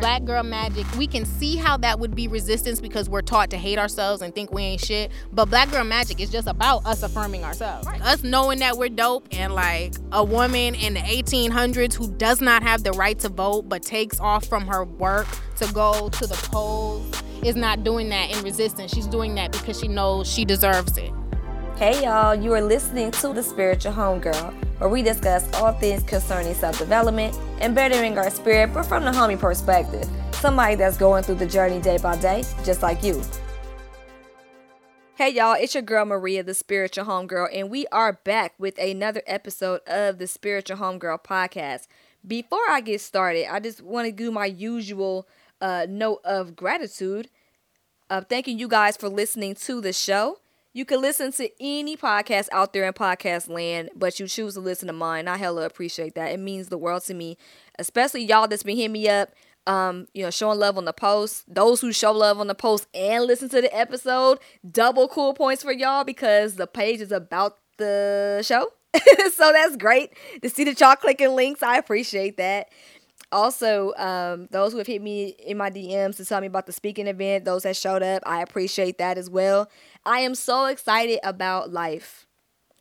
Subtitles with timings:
[0.00, 3.58] black girl magic, we can see how that would be resistance because we're taught to
[3.58, 5.12] hate ourselves and think we ain't shit.
[5.32, 7.86] But black girl magic is just about us affirming ourselves.
[7.86, 8.00] Right.
[8.00, 12.62] Us knowing that we're dope and like a woman in the 1800s who does not
[12.62, 16.34] have the right to vote but takes off from her work to go to the
[16.50, 18.92] polls is not doing that in resistance.
[18.92, 21.12] She's doing that because she knows she deserves it.
[21.76, 26.54] Hey y'all, you are listening to The Spiritual Homegirl, where we discuss all things concerning
[26.54, 30.08] self development and bettering our spirit, but from the homie perspective.
[30.32, 33.22] Somebody that's going through the journey day by day, just like you.
[35.16, 39.20] Hey y'all, it's your girl Maria, the Spiritual Homegirl, and we are back with another
[39.26, 41.88] episode of the Spiritual Homegirl podcast.
[42.26, 45.28] Before I get started, I just want to do my usual
[45.60, 47.28] uh, note of gratitude
[48.08, 50.39] of thanking you guys for listening to the show.
[50.72, 54.60] You can listen to any podcast out there in podcast land, but you choose to
[54.60, 55.26] listen to mine.
[55.26, 56.30] I hella appreciate that.
[56.30, 57.38] It means the world to me,
[57.80, 59.30] especially y'all that's been hitting me up,
[59.66, 61.52] um, you know, showing love on the post.
[61.52, 64.38] Those who show love on the post and listen to the episode,
[64.70, 68.68] double cool points for y'all because the page is about the show.
[69.34, 71.64] so that's great to see that y'all clicking links.
[71.64, 72.68] I appreciate that.
[73.32, 76.72] Also, um, those who have hit me in my DMs to tell me about the
[76.72, 79.68] speaking event, those that showed up, I appreciate that as well.
[80.04, 82.26] I am so excited about life.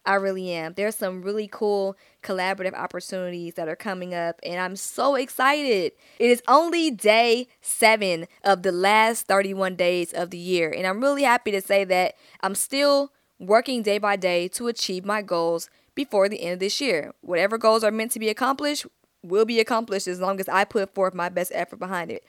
[0.06, 0.74] I really am.
[0.74, 5.92] There's some really cool collaborative opportunities that are coming up, and I'm so excited.
[6.18, 11.02] It is only day seven of the last 31 days of the year, and I'm
[11.02, 15.70] really happy to say that I'm still working day by day to achieve my goals
[15.96, 17.14] before the end of this year.
[17.22, 18.86] Whatever goals are meant to be accomplished,
[19.22, 22.24] will be accomplished as long as I put forth my best effort behind it.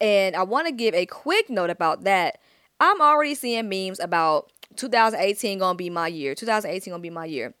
[0.00, 2.38] And I want to give a quick note about that.
[2.80, 6.34] I'm already seeing memes about 2018 gonna be my year.
[6.34, 7.54] 2018 gonna be my year.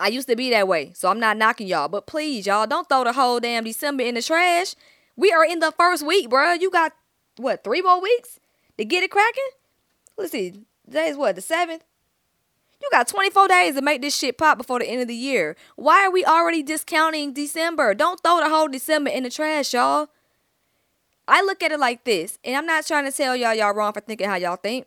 [0.00, 1.88] I used to be that way, so I'm not knocking y'all.
[1.88, 4.74] But please, y'all, don't throw the whole damn December in the trash.
[5.16, 6.54] We are in the first week, bro.
[6.54, 6.92] You got
[7.36, 8.40] what three more weeks
[8.78, 9.44] to get it cracking?
[10.16, 10.54] Let's see.
[10.84, 11.84] Today's what the seventh.
[12.82, 15.56] You got 24 days to make this shit pop before the end of the year.
[15.76, 17.94] Why are we already discounting December?
[17.94, 20.08] Don't throw the whole December in the trash, y'all.
[21.26, 23.92] I look at it like this, and I'm not trying to tell y'all y'all wrong
[23.92, 24.86] for thinking how y'all think,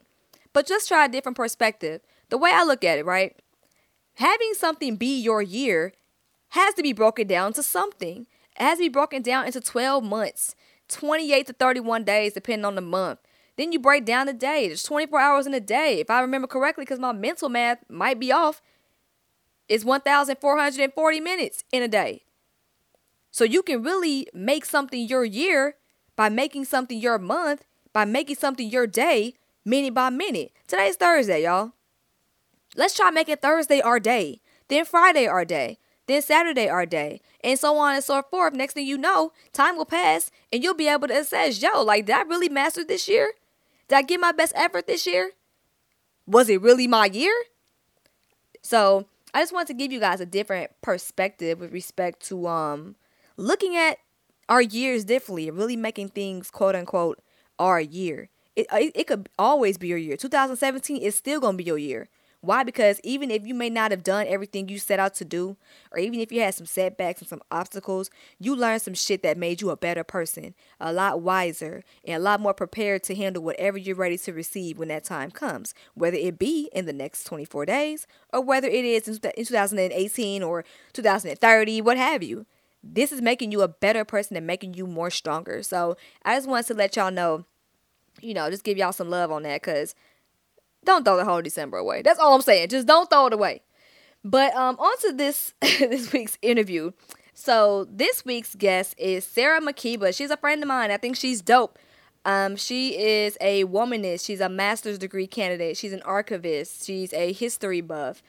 [0.53, 2.01] but just try a different perspective.
[2.29, 3.35] The way I look at it, right?
[4.15, 5.93] Having something be your year
[6.49, 8.27] has to be broken down to something.
[8.59, 10.55] It has to be broken down into 12 months,
[10.89, 13.19] 28 to 31 days, depending on the month.
[13.57, 14.67] Then you break down the day.
[14.67, 15.99] There's 24 hours in a day.
[15.99, 18.61] If I remember correctly, because my mental math might be off,
[19.67, 22.23] it's 1,440 minutes in a day.
[23.31, 25.75] So you can really make something your year
[26.17, 27.63] by making something your month,
[27.93, 30.51] by making something your day, minute by minute.
[30.67, 31.71] Today's Thursday, y'all.
[32.75, 37.57] Let's try making Thursday our day, then Friday our day, then Saturday our day, and
[37.57, 38.53] so on and so forth.
[38.53, 42.07] Next thing you know, time will pass and you'll be able to assess, yo, like,
[42.07, 43.33] did I really master this year?
[43.87, 45.31] Did I give my best effort this year?
[46.25, 47.33] Was it really my year?
[48.61, 52.95] So I just want to give you guys a different perspective with respect to um
[53.37, 53.99] looking at
[54.49, 57.19] our years differently really making things quote unquote
[57.59, 58.29] our year.
[58.55, 60.17] It, uh, it, it could always be your year.
[60.17, 62.09] 2017 is still gonna be your year.
[62.41, 62.63] Why?
[62.63, 65.57] Because even if you may not have done everything you set out to do,
[65.91, 69.37] or even if you had some setbacks and some obstacles, you learned some shit that
[69.37, 73.43] made you a better person, a lot wiser, and a lot more prepared to handle
[73.43, 77.23] whatever you're ready to receive when that time comes, whether it be in the next
[77.23, 80.63] 24 days, or whether it is in 2018 or
[80.93, 82.45] 2030, what have you.
[82.83, 85.63] This is making you a better person and making you more stronger.
[85.63, 87.45] So I just wanted to let y'all know,
[88.21, 89.95] you know, just give y'all some love on that because
[90.85, 92.01] don't throw the whole December away.
[92.01, 92.69] That's all I'm saying.
[92.69, 93.61] Just don't throw it away.
[94.23, 96.91] But um, on to this this week's interview.
[97.33, 100.15] So this week's guest is Sarah Makeba.
[100.15, 100.89] She's a friend of mine.
[100.89, 101.77] I think she's dope.
[102.25, 104.25] Um, she is a womanist.
[104.25, 105.77] She's a master's degree candidate.
[105.77, 106.85] She's an archivist.
[106.85, 108.21] She's a history buff.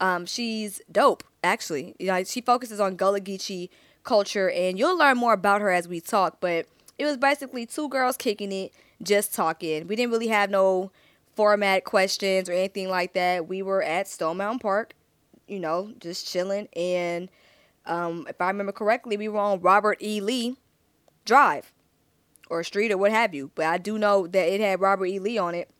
[0.00, 1.94] Um, she's dope, actually.
[2.00, 3.68] You know, she focuses on Gullah Geechee
[4.04, 6.38] culture, and you'll learn more about her as we talk.
[6.40, 6.66] But
[6.98, 9.86] it was basically two girls kicking it, just talking.
[9.86, 10.92] We didn't really have no
[11.34, 13.48] format questions or anything like that.
[13.48, 14.94] We were at Stone Mountain Park,
[15.48, 16.68] you know, just chilling.
[16.76, 17.28] And
[17.86, 20.20] um, if I remember correctly, we were on Robert E.
[20.20, 20.56] Lee
[21.24, 21.72] Drive
[22.48, 23.50] or street or what have you.
[23.54, 25.18] But I do know that it had Robert E.
[25.18, 25.70] Lee on it.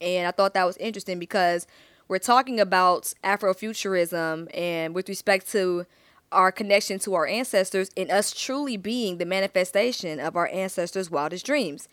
[0.00, 1.66] And I thought that was interesting because
[2.08, 5.86] we're talking about Afrofuturism and with respect to
[6.32, 11.44] our connection to our ancestors and us truly being the manifestation of our ancestors' wildest
[11.46, 11.88] dreams.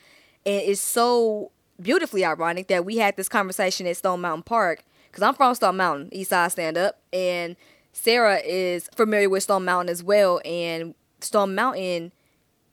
[0.46, 1.52] And it's so
[1.82, 5.78] beautifully ironic that we had this conversation at Stone Mountain Park because I'm from Stone
[5.78, 7.56] Mountain, East Side Stand Up, and
[7.94, 10.40] Sarah is familiar with Stone Mountain as well.
[10.46, 12.12] And Stone Mountain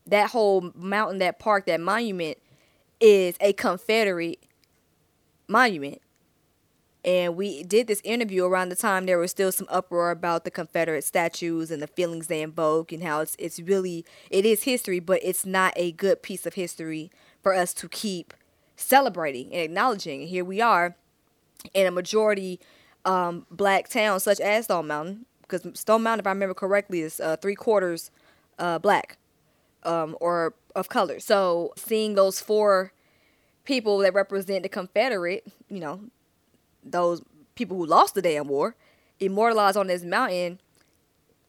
[0.06, 2.38] that whole mountain, that park, that monument
[3.00, 4.44] is a Confederate
[5.48, 6.00] monument.
[7.04, 10.50] And we did this interview around the time there was still some uproar about the
[10.50, 15.00] Confederate statues and the feelings they invoke and how it's it's really it is history,
[15.00, 17.10] but it's not a good piece of history
[17.42, 18.32] for us to keep
[18.76, 20.20] celebrating and acknowledging.
[20.22, 20.96] And here we are
[21.74, 22.58] in a majority
[23.04, 27.20] um, black town such as Stone Mountain, because Stone Mountain, if I remember correctly, is
[27.20, 28.10] uh, three quarters
[28.58, 29.18] uh, black
[29.82, 31.20] um, or of color.
[31.20, 32.92] So seeing those four
[33.64, 36.00] people that represent the Confederate, you know,
[36.84, 37.22] those
[37.54, 38.76] people who lost the damn war,
[39.20, 40.58] immortalized on this mountain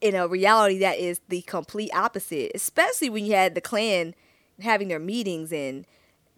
[0.01, 4.13] in a reality that is the complete opposite, especially when you had the Klan
[4.61, 5.85] having their meetings and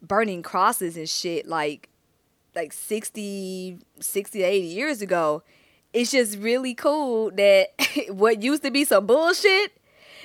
[0.01, 1.89] burning crosses and shit like
[2.55, 5.43] like 60 60 80 years ago.
[5.93, 7.69] It's just really cool that
[8.09, 9.77] what used to be some bullshit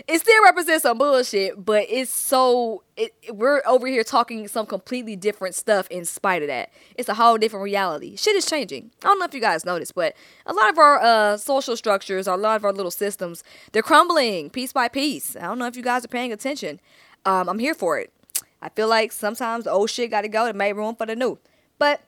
[0.07, 5.17] it still represents some bullshit, but it's so it, we're over here talking some completely
[5.17, 6.71] different stuff in spite of that.
[6.97, 8.17] It's a whole different reality.
[8.17, 8.91] Shit is changing.
[9.03, 10.15] I don't know if you guys noticed, but
[10.47, 13.43] a lot of our uh, social structures, a lot of our little systems,
[13.73, 15.37] they're crumbling piece by piece.
[15.37, 16.81] I don't know if you guys are paying attention.
[17.25, 18.13] Um, I'm here for it.
[18.61, 21.17] I feel like sometimes the old shit got to go to make room for the
[21.17, 21.39] new.
[21.79, 22.03] But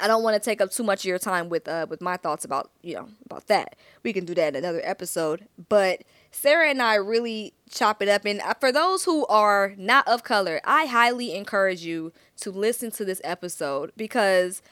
[0.00, 2.16] I don't want to take up too much of your time with uh, with my
[2.16, 3.76] thoughts about you know about that.
[4.02, 5.46] We can do that in another episode.
[5.68, 8.24] But Sarah and I really chop it up.
[8.24, 12.90] And uh, for those who are not of color, I highly encourage you to listen
[12.92, 14.62] to this episode because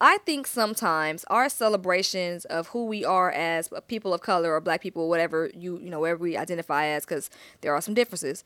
[0.00, 4.80] I think sometimes our celebrations of who we are as people of color or black
[4.80, 7.28] people, whatever you you know, wherever we identify as, because
[7.60, 8.42] there are some differences.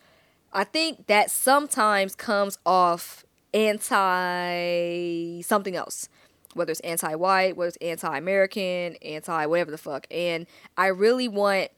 [0.53, 3.25] I think that sometimes comes off
[3.55, 6.09] anti something else
[6.55, 10.07] whether it's anti-white, whether it's anti-American, anti whatever the fuck.
[10.11, 10.47] And
[10.77, 11.71] I really want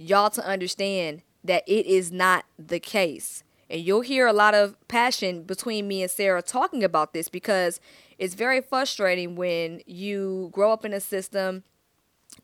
[0.00, 3.44] y'all to understand that it is not the case.
[3.68, 7.80] And you'll hear a lot of passion between me and Sarah talking about this because
[8.18, 11.62] it's very frustrating when you grow up in a system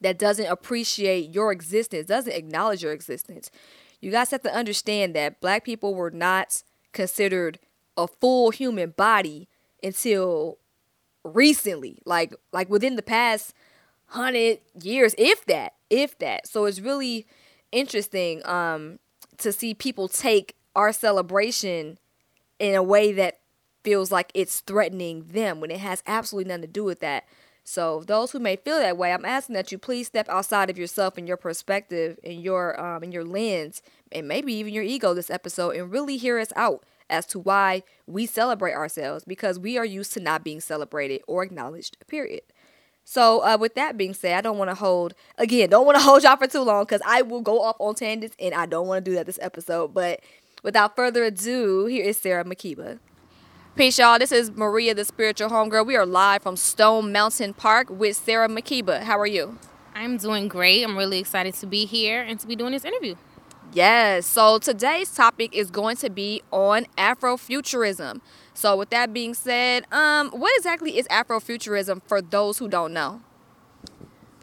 [0.00, 3.50] that doesn't appreciate your existence, doesn't acknowledge your existence.
[4.00, 6.62] You guys have to understand that black people were not
[6.92, 7.58] considered
[7.96, 9.48] a full human body
[9.82, 10.58] until
[11.24, 13.52] recently, like like within the past
[14.06, 16.46] hundred years, if that, if that.
[16.46, 17.26] So it's really
[17.72, 18.98] interesting um,
[19.38, 21.98] to see people take our celebration
[22.58, 23.40] in a way that
[23.82, 27.24] feels like it's threatening them when it has absolutely nothing to do with that.
[27.64, 30.78] So those who may feel that way, I'm asking that you please step outside of
[30.78, 33.82] yourself and your perspective and your um and your lens
[34.12, 37.82] and maybe even your ego this episode and really hear us out as to why
[38.06, 41.96] we celebrate ourselves because we are used to not being celebrated or acknowledged.
[42.06, 42.42] Period.
[43.08, 45.70] So, uh, with that being said, I don't want to hold again.
[45.70, 48.36] Don't want to hold y'all for too long because I will go off on tangents,
[48.40, 49.94] and I don't want to do that this episode.
[49.94, 50.20] But
[50.64, 52.98] without further ado, here is Sarah Makiba.
[53.76, 54.18] Peace, y'all.
[54.18, 55.86] This is Maria, the spiritual homegirl.
[55.86, 59.02] We are live from Stone Mountain Park with Sarah Makiba.
[59.02, 59.56] How are you?
[59.94, 60.82] I'm doing great.
[60.82, 63.14] I'm really excited to be here and to be doing this interview.
[63.72, 64.26] Yes.
[64.26, 68.20] So today's topic is going to be on Afrofuturism.
[68.56, 73.20] So with that being said, um, what exactly is Afrofuturism for those who don't know?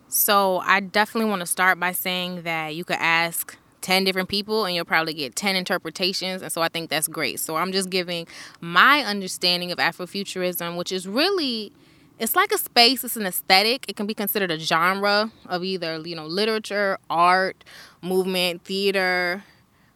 [0.07, 4.65] So I definitely want to start by saying that you could ask 10 different people
[4.65, 7.39] and you'll probably get 10 interpretations and so I think that's great.
[7.39, 8.27] So I'm just giving
[8.61, 11.73] my understanding of Afrofuturism, which is really
[12.19, 13.85] it's like a space, it's an aesthetic.
[13.89, 17.63] It can be considered a genre of either, you know, literature, art,
[18.03, 19.43] movement, theater,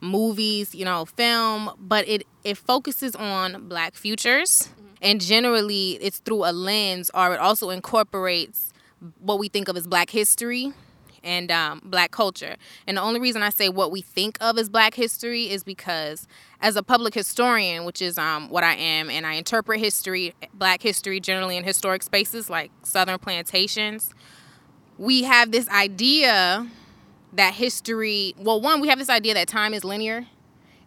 [0.02, 4.88] movies, you know, film, but it it focuses on black futures mm-hmm.
[5.02, 8.72] and generally it's through a lens or it also incorporates
[9.20, 10.74] what we think of as black history
[11.24, 12.56] and um, black culture.
[12.88, 16.28] And the only reason I say what we think of as black history is because
[16.62, 20.82] as a public historian, which is um, what I am, and I interpret history, black
[20.82, 24.14] history generally in historic spaces like southern plantations,
[24.98, 26.68] we have this idea
[27.34, 30.28] that history, well, one, we have this idea that time is linear.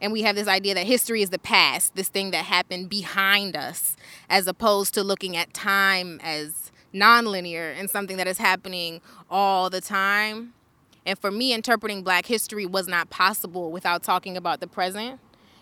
[0.01, 3.55] And we have this idea that history is the past, this thing that happened behind
[3.55, 3.97] us,
[4.31, 9.81] as opposed to looking at time as nonlinear and something that is happening all the
[9.81, 10.55] time.
[11.05, 15.21] And for me, interpreting black history was not possible without talking about the present.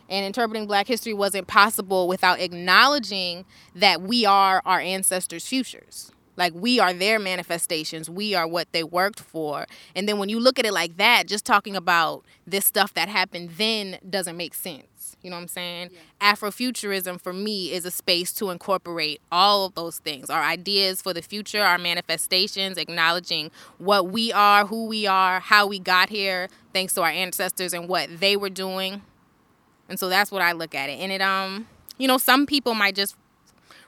[0.08, 3.44] And interpreting black history wasn't possible without acknowledging
[3.74, 6.12] that we are our ancestors' futures.
[6.38, 8.08] Like we are their manifestations.
[8.08, 9.66] We are what they worked for.
[9.94, 13.08] And then when you look at it like that, just talking about this stuff that
[13.08, 15.16] happened then doesn't make sense.
[15.20, 15.90] You know what I'm saying?
[15.92, 16.32] Yeah.
[16.32, 21.12] Afrofuturism for me is a space to incorporate all of those things our ideas for
[21.12, 26.48] the future, our manifestations, acknowledging what we are, who we are, how we got here,
[26.72, 29.02] thanks to our ancestors and what they were doing.
[29.88, 31.00] And so that's what I look at it.
[31.00, 31.66] And it um,
[31.98, 33.16] you know, some people might just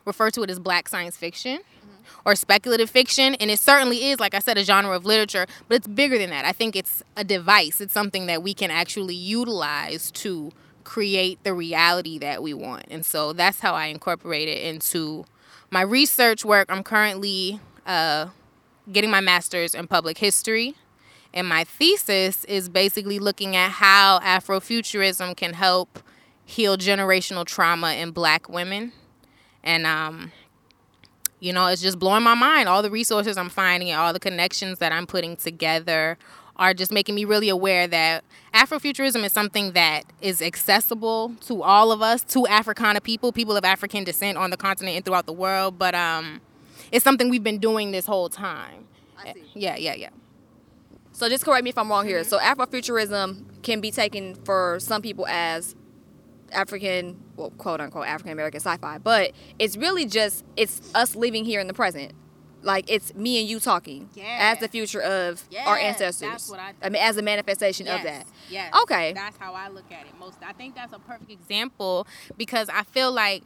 [0.04, 1.60] refer to it as black science fiction.
[2.24, 5.76] Or speculative fiction and it certainly is like I said a genre of literature, but
[5.76, 6.44] it's bigger than that.
[6.44, 7.80] I think it's a device.
[7.80, 10.52] It's something that we can actually utilize to
[10.84, 12.84] create the reality that we want.
[12.90, 15.24] And so that's how I incorporate it into
[15.70, 16.66] my research work.
[16.70, 18.28] I'm currently uh,
[18.90, 20.74] getting my master's in public history.
[21.32, 26.00] And my thesis is basically looking at how Afrofuturism can help
[26.44, 28.92] heal generational trauma in black women.
[29.62, 30.32] And, um,
[31.40, 32.68] you know, it's just blowing my mind.
[32.68, 36.18] All the resources I'm finding and all the connections that I'm putting together
[36.56, 41.90] are just making me really aware that Afrofuturism is something that is accessible to all
[41.90, 45.32] of us, to Africana people, people of African descent on the continent and throughout the
[45.32, 45.78] world.
[45.78, 46.42] But um,
[46.92, 48.86] it's something we've been doing this whole time.
[49.18, 49.42] I see.
[49.54, 50.10] Yeah, yeah, yeah.
[51.12, 52.20] So just correct me if I'm wrong here.
[52.20, 52.28] Mm-hmm.
[52.28, 55.74] So Afrofuturism can be taken for some people as
[56.52, 61.60] African, well, quote unquote African American sci-fi, but it's really just it's us living here
[61.60, 62.12] in the present
[62.62, 66.28] like it's me and you talking as the future of our ancestors.
[66.28, 67.98] That's what I, I mean, as a manifestation yes.
[67.98, 68.26] of that.
[68.50, 68.74] Yes.
[68.82, 69.12] Okay.
[69.12, 70.18] That's how I look at it.
[70.18, 70.38] Most.
[70.46, 73.42] I think that's a perfect example because I feel like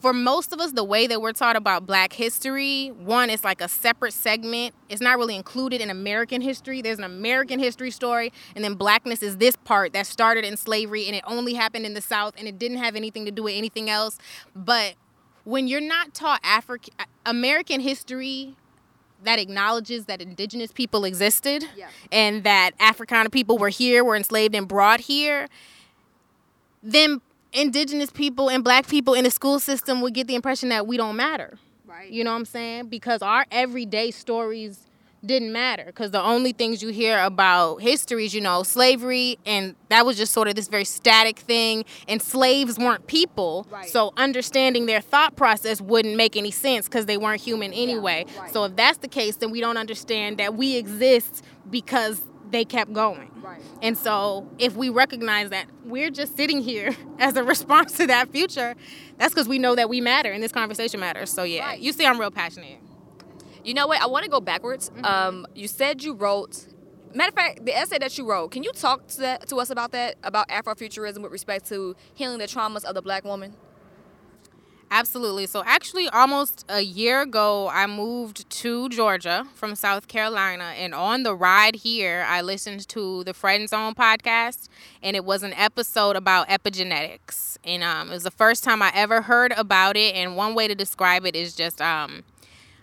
[0.00, 3.60] for most of us, the way that we're taught about Black history, one, it's like
[3.60, 4.74] a separate segment.
[4.88, 6.82] It's not really included in American history.
[6.82, 11.06] There's an American history story, and then Blackness is this part that started in slavery,
[11.06, 13.54] and it only happened in the South, and it didn't have anything to do with
[13.54, 14.18] anything else.
[14.54, 14.94] But
[15.44, 18.56] when you're not taught African American history
[19.22, 21.88] that acknowledges that indigenous people existed yeah.
[22.12, 25.48] and that Africana people were here, were enslaved and brought here,
[26.82, 27.20] then
[27.56, 30.96] indigenous people and black people in the school system would get the impression that we
[30.96, 31.58] don't matter.
[31.86, 32.10] Right.
[32.10, 32.88] You know what I'm saying?
[32.88, 34.86] Because our everyday stories
[35.24, 39.74] didn't matter because the only things you hear about history is, you know, slavery, and
[39.88, 41.84] that was just sort of this very static thing.
[42.06, 43.88] And slaves weren't people, right.
[43.88, 48.24] so understanding their thought process wouldn't make any sense because they weren't human anyway.
[48.28, 48.52] Yeah, right.
[48.52, 52.92] So if that's the case, then we don't understand that we exist because they kept
[52.92, 53.30] going.
[53.42, 53.60] Right.
[53.82, 58.30] And so if we recognize that we're just sitting here as a response to that
[58.30, 58.74] future,
[59.18, 61.30] that's because we know that we matter and this conversation matters.
[61.30, 61.80] So yeah, right.
[61.80, 62.78] you see, I'm real passionate.
[63.64, 64.00] You know what?
[64.00, 64.90] I want to go backwards.
[64.90, 65.04] Mm-hmm.
[65.04, 66.66] Um, you said you wrote.
[67.14, 69.70] Matter of fact, the essay that you wrote, can you talk to, that, to us
[69.70, 73.54] about that, about Afrofuturism with respect to healing the traumas of the black woman?
[74.90, 75.46] Absolutely.
[75.46, 80.72] So, actually, almost a year ago, I moved to Georgia from South Carolina.
[80.76, 84.68] And on the ride here, I listened to the Friend Zone podcast,
[85.02, 87.58] and it was an episode about epigenetics.
[87.64, 90.14] And um, it was the first time I ever heard about it.
[90.14, 92.22] And one way to describe it is just um,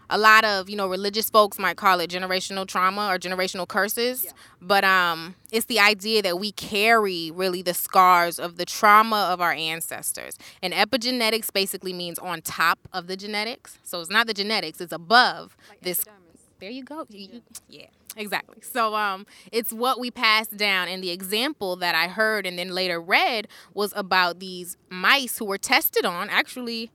[0.09, 4.25] a lot of you know religious folks might call it generational trauma or generational curses
[4.25, 4.31] yeah.
[4.61, 9.41] but um it's the idea that we carry really the scars of the trauma of
[9.41, 14.33] our ancestors and epigenetics basically means on top of the genetics so it's not the
[14.33, 16.41] genetics it's above like this epidermis.
[16.59, 17.39] there you go yeah.
[17.69, 22.45] yeah exactly so um it's what we pass down and the example that i heard
[22.45, 26.91] and then later read was about these mice who were tested on actually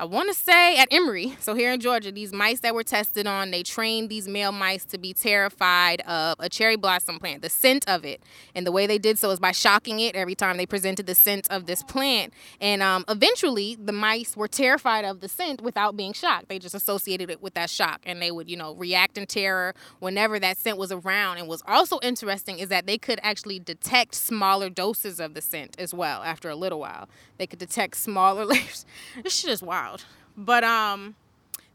[0.00, 3.26] I want to say at Emory, so here in Georgia, these mice that were tested
[3.26, 7.50] on, they trained these male mice to be terrified of a cherry blossom plant, the
[7.50, 8.22] scent of it.
[8.54, 11.14] And the way they did so is by shocking it every time they presented the
[11.14, 12.32] scent of this plant.
[12.62, 16.48] And um, eventually, the mice were terrified of the scent without being shocked.
[16.48, 19.74] They just associated it with that shock, and they would, you know, react in terror
[19.98, 21.36] whenever that scent was around.
[21.36, 25.78] And what's also interesting is that they could actually detect smaller doses of the scent
[25.78, 27.06] as well after a little while.
[27.36, 28.86] They could detect smaller this
[29.26, 30.04] shit is wild wild.
[30.36, 31.16] But um,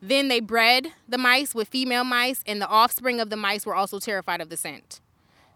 [0.02, 3.76] then they bred the mice with female mice, and the offspring of the mice were
[3.76, 5.02] also terrified of the scent.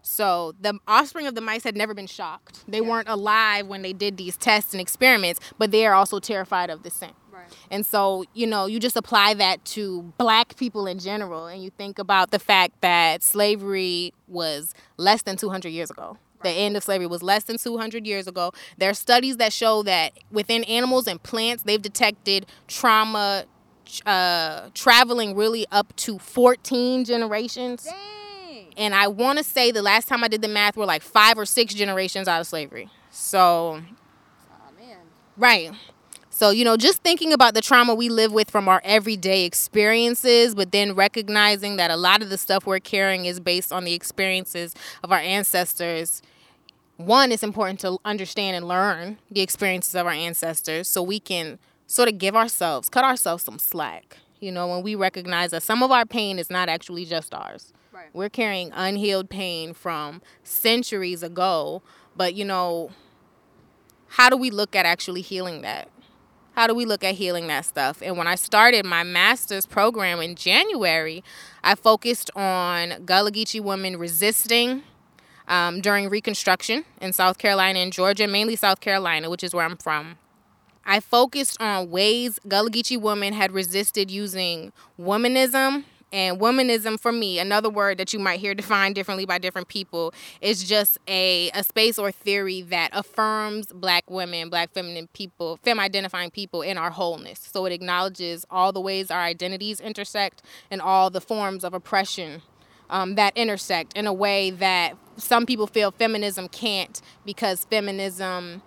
[0.02, 2.64] So the offspring of the mice had never been shocked.
[2.66, 2.88] They yeah.
[2.88, 6.84] weren't alive when they did these tests and experiments, but they are also terrified of
[6.84, 7.14] the scent.
[7.30, 7.54] Right.
[7.70, 11.70] And so, you know, you just apply that to black people in general, and you
[11.70, 16.16] think about the fact that slavery was less than 200 years ago.
[16.42, 18.52] The end of slavery was less than 200 years ago.
[18.78, 23.44] There are studies that show that within animals and plants, they've detected trauma
[24.06, 27.84] uh, traveling really up to 14 generations.
[27.84, 28.72] Dang.
[28.76, 31.36] And I want to say the last time I did the math, we're like five
[31.36, 32.88] or six generations out of slavery.
[33.10, 33.82] So,
[34.52, 34.98] oh, man.
[35.36, 35.72] right.
[36.40, 40.54] So, you know, just thinking about the trauma we live with from our everyday experiences,
[40.54, 43.92] but then recognizing that a lot of the stuff we're carrying is based on the
[43.92, 46.22] experiences of our ancestors.
[46.96, 51.58] One, it's important to understand and learn the experiences of our ancestors so we can
[51.86, 54.16] sort of give ourselves, cut ourselves some slack.
[54.40, 57.74] You know, when we recognize that some of our pain is not actually just ours.
[57.92, 58.08] Right.
[58.14, 61.82] We're carrying unhealed pain from centuries ago,
[62.16, 62.92] but you know,
[64.08, 65.90] how do we look at actually healing that?
[66.60, 68.02] How do we look at healing that stuff?
[68.02, 71.24] And when I started my master's program in January,
[71.64, 74.82] I focused on Gullah Geechee women resisting
[75.48, 79.78] um, during Reconstruction in South Carolina and Georgia, mainly South Carolina, which is where I'm
[79.78, 80.18] from.
[80.84, 87.38] I focused on ways Gullah Geechee women had resisted using womanism and womanism for me,
[87.38, 91.62] another word that you might hear defined differently by different people, is just a, a
[91.62, 96.90] space or theory that affirms black women, black feminine people, femme identifying people in our
[96.90, 97.48] wholeness.
[97.52, 102.42] So it acknowledges all the ways our identities intersect and all the forms of oppression
[102.90, 108.62] um, that intersect in a way that some people feel feminism can't because feminism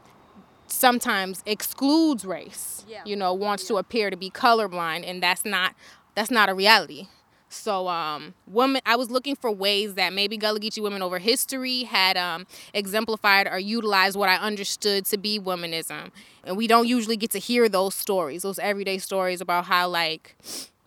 [0.68, 3.02] sometimes excludes race yeah.
[3.06, 3.68] you know wants yeah.
[3.68, 5.76] to appear to be colorblind and that's not
[6.16, 7.08] that's not a reality
[7.54, 11.84] so, um, women, I was looking for ways that maybe Gullah Geechee women over history
[11.84, 16.12] had um, exemplified or utilized what I understood to be womanism.
[16.44, 20.36] And we don't usually get to hear those stories, those everyday stories about how, like,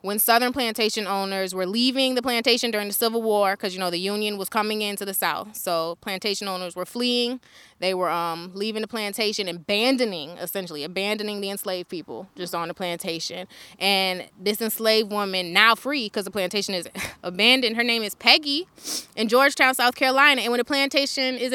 [0.06, 3.90] when Southern plantation owners were leaving the plantation during the Civil War, because you know
[3.90, 7.40] the Union was coming into the South, so plantation owners were fleeing.
[7.80, 12.74] They were um, leaving the plantation, abandoning essentially abandoning the enslaved people just on the
[12.74, 13.48] plantation.
[13.80, 16.88] And this enslaved woman, now free because the plantation is
[17.24, 18.68] abandoned, her name is Peggy,
[19.16, 20.40] in Georgetown, South Carolina.
[20.40, 21.52] And when the plantation is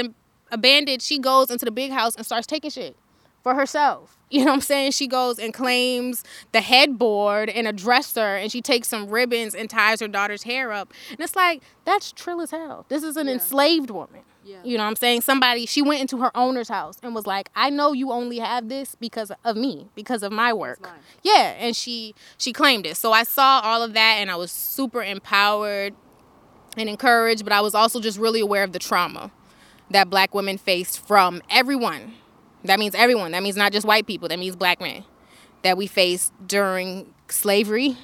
[0.52, 2.98] abandoned, she goes into the big house and starts taking shit
[3.44, 4.18] for herself.
[4.42, 4.92] You know what I'm saying?
[4.92, 6.24] She goes and claims
[6.54, 10.72] the headboard and a dresser and she takes some ribbons and ties her daughter's hair
[10.72, 10.94] up.
[11.10, 12.86] And it's like, that's trill as hell.
[12.88, 13.34] This is an yeah.
[13.34, 14.22] enslaved woman.
[14.46, 14.60] Yeah.
[14.64, 15.22] You know what I'm saying?
[15.22, 18.70] Somebody, she went into her owner's house and was like, I know you only have
[18.70, 20.90] this because of me, because of my work.
[21.24, 21.54] Yeah.
[21.60, 22.96] And she she claimed it.
[22.96, 25.94] So I saw all of that and I was super empowered
[26.78, 29.30] and encouraged, but I was also just really aware of the trauma
[29.90, 32.14] that black women faced from everyone
[32.64, 33.32] that means everyone.
[33.32, 34.28] That means not just white people.
[34.28, 35.04] That means black men
[35.64, 37.98] that we faced during slavery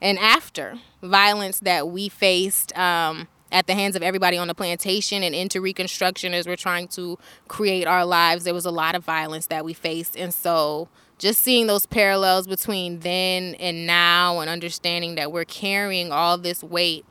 [0.00, 5.22] and after violence that we faced um, at the hands of everybody on the plantation
[5.22, 8.44] and into Reconstruction as we're trying to create our lives.
[8.44, 10.16] There was a lot of violence that we faced.
[10.16, 16.12] And so just seeing those parallels between then and now and understanding that we're carrying
[16.12, 17.04] all this weight,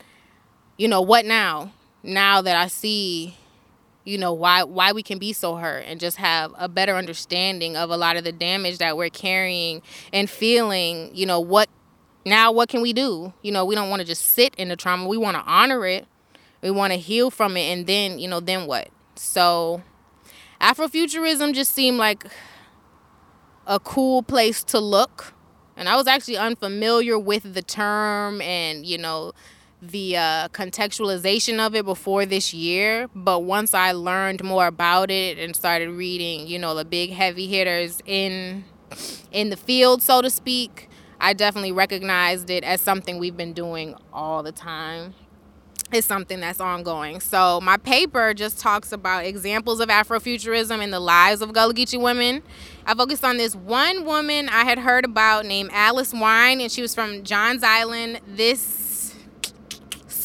[0.78, 1.72] you know, what now?
[2.04, 3.36] Now that I see
[4.08, 7.76] you know why why we can be so hurt and just have a better understanding
[7.76, 9.82] of a lot of the damage that we're carrying
[10.14, 11.70] and feeling you know what
[12.26, 13.34] now what can we do?
[13.42, 15.08] You know we don't want to just sit in the trauma.
[15.08, 16.08] We want to honor it.
[16.62, 18.90] We want to heal from it and then you know then what?
[19.16, 19.84] So
[20.62, 22.26] afrofuturism just seemed like
[23.66, 25.34] a cool place to look.
[25.76, 29.34] And i was actually unfamiliar with the term and you know
[29.82, 35.38] the uh, contextualization of it before this year, but once I learned more about it
[35.38, 38.66] and started reading, you know, the big heavy hitters in
[39.32, 43.96] in the field, so to speak, I definitely recognized it as something we've been doing
[44.14, 45.14] all the time.
[45.92, 47.22] It's something that's ongoing.
[47.22, 52.02] So my paper just talks about examples of Afrofuturism in the lives of Gullah Geechee
[52.02, 52.44] women.
[52.86, 56.82] I focused on this one woman I had heard about named Alice Wine, and she
[56.82, 58.20] was from Johns Island.
[58.28, 58.87] This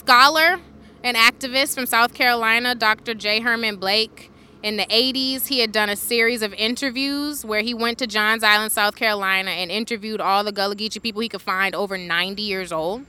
[0.03, 0.59] scholar
[1.05, 3.15] and activist from South Carolina, Dr.
[3.15, 3.41] J.
[3.41, 4.31] Herman Blake.
[4.63, 8.43] In the 80s, he had done a series of interviews where he went to Johns
[8.45, 12.43] Island, South Carolina, and interviewed all the Gullah Geechee people he could find over 90
[12.43, 13.05] years old.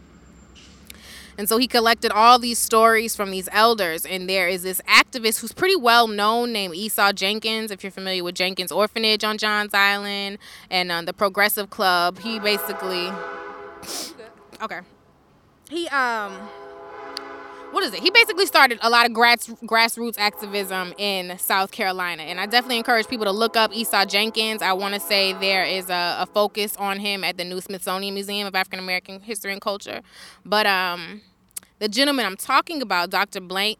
[1.36, 4.06] And so he collected all these stories from these elders.
[4.06, 8.23] And there is this activist who's pretty well known named Esau Jenkins, if you're familiar
[8.23, 10.38] with Jenkins Orphanage on Johns Island
[10.69, 12.19] and uh, the Progressive Club.
[12.19, 13.12] He basically.
[14.62, 14.82] Okay.
[15.69, 16.49] He, um
[17.73, 18.01] what is it?
[18.01, 22.21] He basically started a lot of grass, grassroots activism in South Carolina.
[22.21, 24.62] And I definitely encourage people to look up Esau Jenkins.
[24.62, 28.13] I want to say there is a, a, focus on him at the new Smithsonian
[28.13, 30.01] Museum of African American History and Culture.
[30.45, 31.21] But um,
[31.79, 33.41] the gentleman I'm talking about, Dr.
[33.41, 33.79] Blake,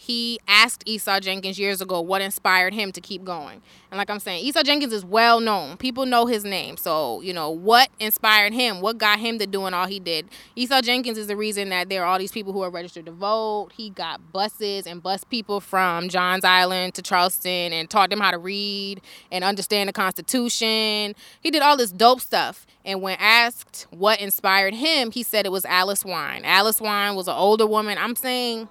[0.00, 3.60] he asked Esau Jenkins years ago what inspired him to keep going.
[3.90, 5.76] And like I'm saying, Esau Jenkins is well known.
[5.76, 6.78] People know his name.
[6.78, 8.80] So, you know, what inspired him?
[8.80, 10.26] What got him to doing all he did?
[10.56, 13.12] Esau Jenkins is the reason that there are all these people who are registered to
[13.12, 13.72] vote.
[13.74, 18.30] He got buses and bus people from Johns Island to Charleston and taught them how
[18.30, 21.14] to read and understand the Constitution.
[21.42, 22.66] He did all this dope stuff.
[22.86, 26.40] And when asked what inspired him, he said it was Alice Wine.
[26.46, 27.98] Alice Wine was an older woman.
[27.98, 28.70] I'm saying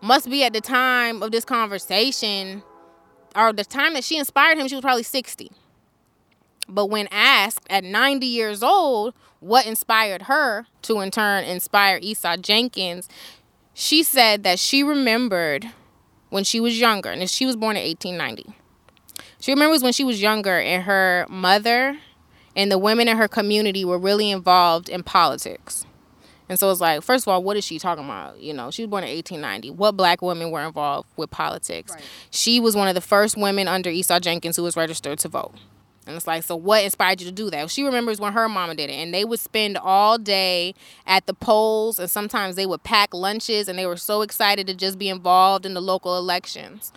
[0.00, 2.62] must be at the time of this conversation
[3.34, 5.50] or the time that she inspired him, she was probably 60.
[6.68, 12.36] But when asked at 90 years old what inspired her to in turn inspire Esau
[12.36, 13.08] Jenkins,
[13.74, 15.70] she said that she remembered
[16.30, 18.56] when she was younger, and she was born in 1890.
[19.38, 21.98] She remembers when she was younger and her mother
[22.56, 25.84] and the women in her community were really involved in politics.
[26.48, 28.40] And so it's like, first of all, what is she talking about?
[28.40, 29.70] You know, she was born in 1890.
[29.70, 31.92] What black women were involved with politics?
[31.92, 32.02] Right.
[32.30, 35.54] She was one of the first women under Esau Jenkins who was registered to vote.
[36.06, 37.68] And it's like, so what inspired you to do that?
[37.68, 40.72] She remembers when her mama did it, and they would spend all day
[41.04, 44.74] at the polls, and sometimes they would pack lunches, and they were so excited to
[44.74, 46.92] just be involved in the local elections.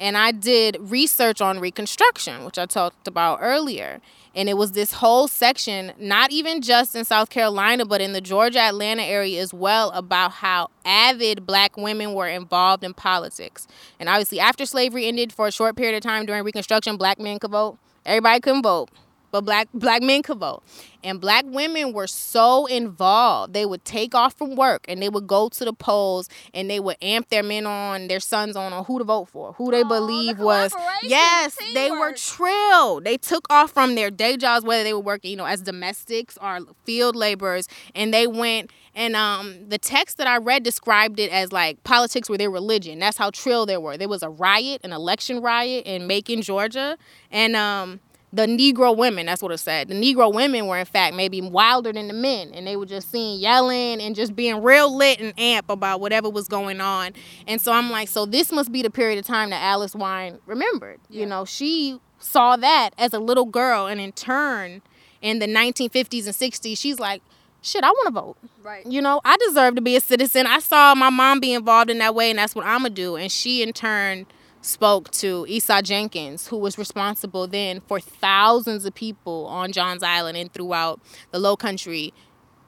[0.00, 4.00] And I did research on Reconstruction, which I talked about earlier.
[4.34, 8.20] And it was this whole section, not even just in South Carolina, but in the
[8.22, 13.68] Georgia Atlanta area as well, about how avid black women were involved in politics.
[13.98, 17.38] And obviously, after slavery ended for a short period of time during Reconstruction, black men
[17.38, 17.76] could vote.
[18.06, 18.88] Everybody couldn't vote
[19.30, 20.62] but black black men could vote.
[21.02, 23.54] And black women were so involved.
[23.54, 26.78] They would take off from work and they would go to the polls and they
[26.78, 29.82] would amp their men on their sons on on who to vote for who they
[29.82, 33.04] oh, believe the was yes the they were trilled.
[33.04, 36.36] They took off from their day jobs whether they were working you know as domestics
[36.42, 41.30] or field laborers and they went and um, the text that I read described it
[41.30, 42.98] as like politics were their religion.
[42.98, 43.96] That's how trill they were.
[43.96, 46.98] There was a riot, an election riot in Macon, Georgia,
[47.30, 48.00] and um,
[48.32, 49.88] the Negro women, that's what it said.
[49.88, 52.52] The Negro women were, in fact, maybe wilder than the men.
[52.54, 56.30] And they were just seen yelling and just being real lit and amp about whatever
[56.30, 57.12] was going on.
[57.48, 60.38] And so I'm like, so this must be the period of time that Alice Wine
[60.46, 61.00] remembered.
[61.08, 61.20] Yeah.
[61.20, 63.86] You know, she saw that as a little girl.
[63.86, 64.82] And in turn,
[65.20, 67.22] in the 1950s and 60s, she's like,
[67.62, 68.36] shit, I want to vote.
[68.62, 68.86] Right.
[68.86, 70.46] You know, I deserve to be a citizen.
[70.46, 73.02] I saw my mom be involved in that way, and that's what I'm going to
[73.02, 73.16] do.
[73.16, 74.26] And she, in turn,
[74.62, 80.36] spoke to Esau Jenkins, who was responsible then for thousands of people on Johns Island
[80.36, 82.12] and throughout the low country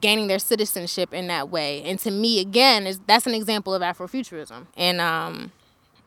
[0.01, 1.81] gaining their citizenship in that way.
[1.83, 4.67] And to me, again, is that's an example of Afrofuturism.
[4.75, 5.53] And um,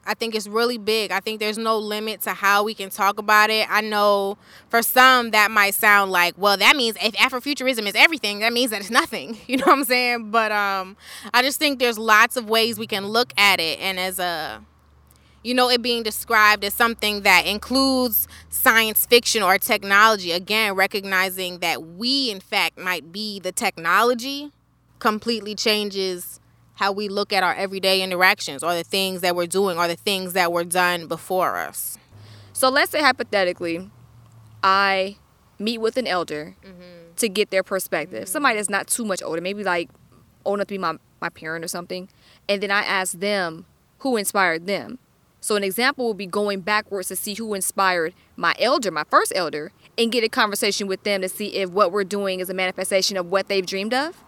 [0.05, 1.11] I think it's really big.
[1.11, 3.67] I think there's no limit to how we can talk about it.
[3.71, 4.37] I know
[4.69, 8.71] for some that might sound like, well, that means if Afrofuturism is everything, that means
[8.71, 9.39] that it's nothing.
[9.47, 10.31] You know what I'm saying?
[10.31, 10.97] But um,
[11.33, 13.79] I just think there's lots of ways we can look at it.
[13.81, 14.61] And as a
[15.47, 20.33] you know, it being described as something that includes science fiction or technology.
[20.33, 24.51] Again, recognizing that we, in fact, might be the technology
[24.99, 26.41] completely changes
[26.75, 29.95] how we look at our everyday interactions or the things that we're doing or the
[29.95, 31.97] things that were done before us.
[32.53, 33.89] So let's say hypothetically,
[34.65, 35.17] I
[35.61, 37.15] meet with an elder mm-hmm.
[37.19, 38.25] to get their perspective.
[38.25, 38.33] Mm-hmm.
[38.33, 39.91] Somebody that's not too much older, maybe like
[40.45, 42.09] old enough to be my, my parent or something.
[42.49, 43.67] And then I ask them
[43.99, 44.99] who inspired them.
[45.47, 49.33] So an example would be going backwards to see who inspired my elder, my first
[49.33, 52.55] elder, and get a conversation with them to see if what we're doing is a
[52.55, 54.25] manifestation of what they've dreamed of.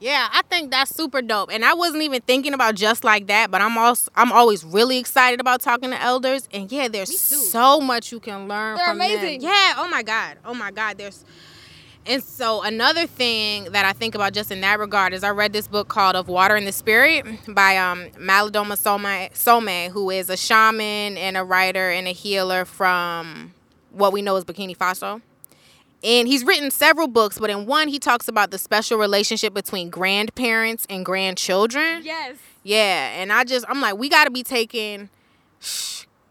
[0.00, 1.52] Yeah, I think that's super dope.
[1.52, 4.98] And I wasn't even thinking about just like that, but I'm also I'm always really
[4.98, 6.48] excited about talking to elders.
[6.52, 9.42] And yeah, there's so much you can learn They're amazing.
[9.42, 9.50] them.
[9.50, 10.38] Yeah, oh my God.
[10.44, 10.98] Oh my God.
[10.98, 11.24] There's
[12.06, 15.52] and so another thing that I think about just in that regard is I read
[15.52, 20.30] this book called Of Water and the Spirit by um, Malidoma Some, Some, who is
[20.30, 23.52] a shaman and a writer and a healer from
[23.90, 25.20] what we know as Burkina Faso.
[26.02, 29.90] And he's written several books, but in one he talks about the special relationship between
[29.90, 32.02] grandparents and grandchildren.
[32.02, 32.36] Yes.
[32.62, 35.10] Yeah, and I just I'm like we got to be taking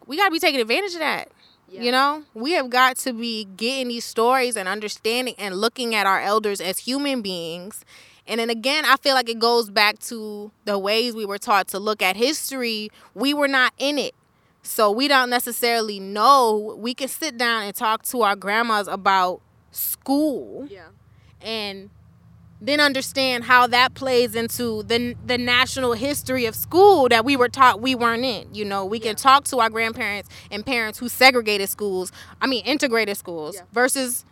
[0.08, 1.30] we got to be taking advantage of that.
[1.72, 1.82] Yeah.
[1.82, 6.06] You know, we have got to be getting these stories and understanding and looking at
[6.06, 7.84] our elders as human beings.
[8.28, 11.68] And then again, I feel like it goes back to the ways we were taught
[11.70, 12.90] to look at history.
[13.14, 14.14] We were not in it.
[14.62, 16.76] So we don't necessarily know.
[16.78, 20.68] We can sit down and talk to our grandmas about school.
[20.70, 20.90] Yeah.
[21.42, 21.90] And
[22.62, 27.50] then understand how that plays into the the national history of school that we were
[27.50, 28.54] taught we weren't in.
[28.54, 29.08] You know, we yeah.
[29.08, 33.64] can talk to our grandparents and parents who segregated schools, I mean integrated schools yeah.
[33.72, 34.26] versus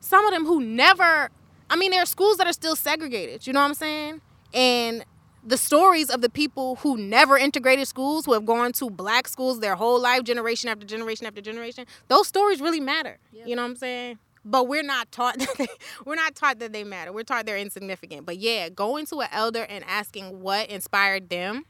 [0.00, 1.30] some of them who never
[1.68, 4.20] I mean there are schools that are still segregated, you know what I'm saying?
[4.52, 5.04] And
[5.46, 9.60] the stories of the people who never integrated schools, who have gone to black schools
[9.60, 13.18] their whole life, generation after generation after generation, those stories really matter.
[13.30, 13.44] Yeah.
[13.44, 14.18] You know what I'm saying?
[14.44, 15.66] But we're not taught that they,
[16.04, 17.12] we're not taught that they matter.
[17.12, 18.26] We're taught they're insignificant.
[18.26, 21.64] But yeah, going to an elder and asking what inspired them.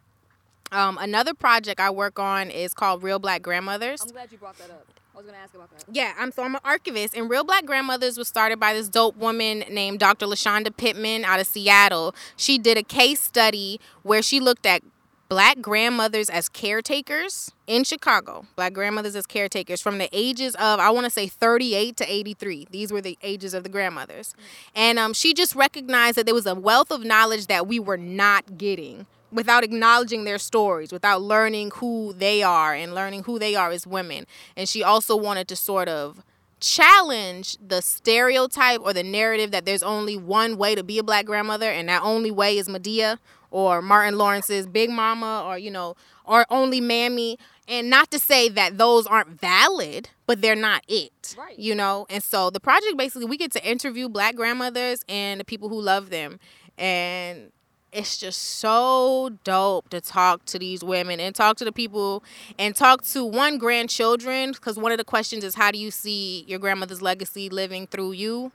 [0.72, 4.02] Um, another project I work on is called Real Black Grandmothers.
[4.02, 4.87] I'm glad you brought that up.
[5.14, 5.84] I was gonna ask about that.
[5.92, 9.16] Yeah, I'm so I'm an archivist, and Real Black Grandmothers was started by this dope
[9.16, 10.26] woman named Dr.
[10.26, 12.16] LaShawnDa Pittman out of Seattle.
[12.37, 14.82] She did a case study where she looked at
[15.28, 18.46] black grandmothers as caretakers in Chicago.
[18.56, 22.68] Black grandmothers as caretakers from the ages of I want to say 38 to 83.
[22.70, 24.34] These were the ages of the grandmothers.
[24.74, 27.96] And um, she just recognized that there was a wealth of knowledge that we were
[27.96, 33.56] not getting without acknowledging their stories, without learning who they are and learning who they
[33.56, 34.26] are as women.
[34.56, 36.22] And she also wanted to sort of
[36.60, 41.26] challenge the stereotype or the narrative that there's only one way to be a black
[41.26, 43.18] grandmother and that only way is Madea
[43.55, 47.38] or Martin Lawrence's Big Mama or you know or only Mammy.
[47.67, 51.59] And not to say that those aren't valid but they're not it Right.
[51.59, 52.07] you know?
[52.11, 55.81] And so the project basically we get to interview black grandmothers and the people who
[55.81, 56.40] love them.
[56.77, 57.53] And
[57.93, 62.25] it's just so dope to talk to these women and talk to the people
[62.59, 66.45] and talk to one grandchildren because one of the questions is how do you see
[66.49, 68.51] your grandmother's legacy living through you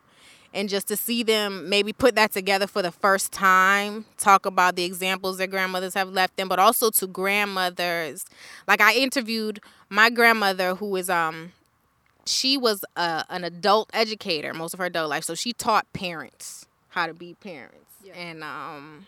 [0.54, 4.76] and just to see them maybe put that together for the first time talk about
[4.76, 8.26] the examples their grandmothers have left them but also to grandmothers
[8.68, 9.60] like i interviewed
[9.90, 11.52] my grandmother who is um
[12.26, 16.68] she was a, an adult educator most of her adult life so she taught parents
[16.90, 18.14] how to be parents Yeah.
[18.14, 19.06] and um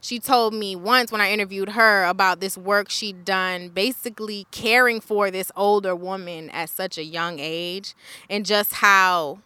[0.00, 5.00] she told me once when I interviewed her about this work she'd done, basically caring
[5.00, 7.94] for this older woman at such a young age,
[8.28, 9.38] and just how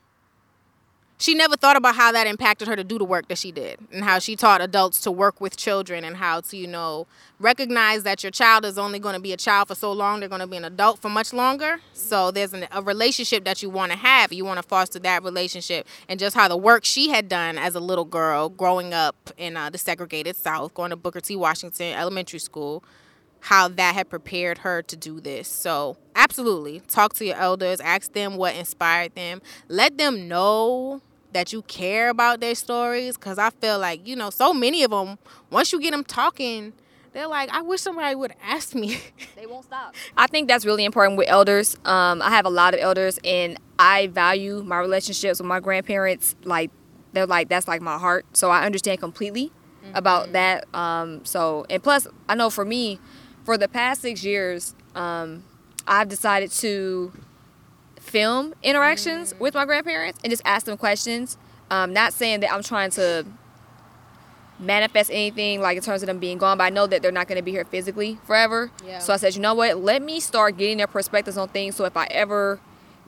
[1.18, 3.78] she never thought about how that impacted her to do the work that she did,
[3.92, 7.06] and how she taught adults to work with children, and how to, you know,
[7.38, 10.28] recognize that your child is only going to be a child for so long, they're
[10.28, 11.80] going to be an adult for much longer.
[11.92, 14.32] So there's an, a relationship that you want to have.
[14.32, 17.74] You want to foster that relationship, and just how the work she had done as
[17.74, 21.36] a little girl growing up in uh, the segregated South, going to Booker T.
[21.36, 22.84] Washington Elementary School,
[23.46, 25.46] how that had prepared her to do this.
[25.46, 31.00] So, absolutely, talk to your elders, ask them what inspired them, let them know
[31.32, 34.90] that you care about their stories because I feel like, you know, so many of
[34.90, 35.16] them,
[35.50, 36.72] once you get them talking,
[37.12, 38.98] they're like, I wish somebody would ask me.
[39.36, 39.94] They won't stop.
[40.16, 41.76] I think that's really important with elders.
[41.84, 46.34] Um, I have a lot of elders, and I value my relationships with my grandparents.
[46.42, 46.72] Like
[47.12, 48.26] they're like that's like my heart.
[48.32, 49.52] So I understand completely
[49.94, 50.66] about that.
[50.74, 52.98] Um, so and plus, I know for me,
[53.46, 55.44] for the past six years, um,
[55.86, 57.12] I've decided to
[58.00, 61.38] film interactions with my grandparents and just ask them questions.
[61.70, 63.24] Um, not saying that I'm trying to
[64.58, 67.28] manifest anything like in terms of them being gone, but I know that they're not
[67.28, 68.70] going to be here physically forever.
[68.84, 68.98] Yeah.
[68.98, 69.78] So I said, you know what?
[69.78, 71.76] Let me start getting their perspectives on things.
[71.76, 72.58] So if I ever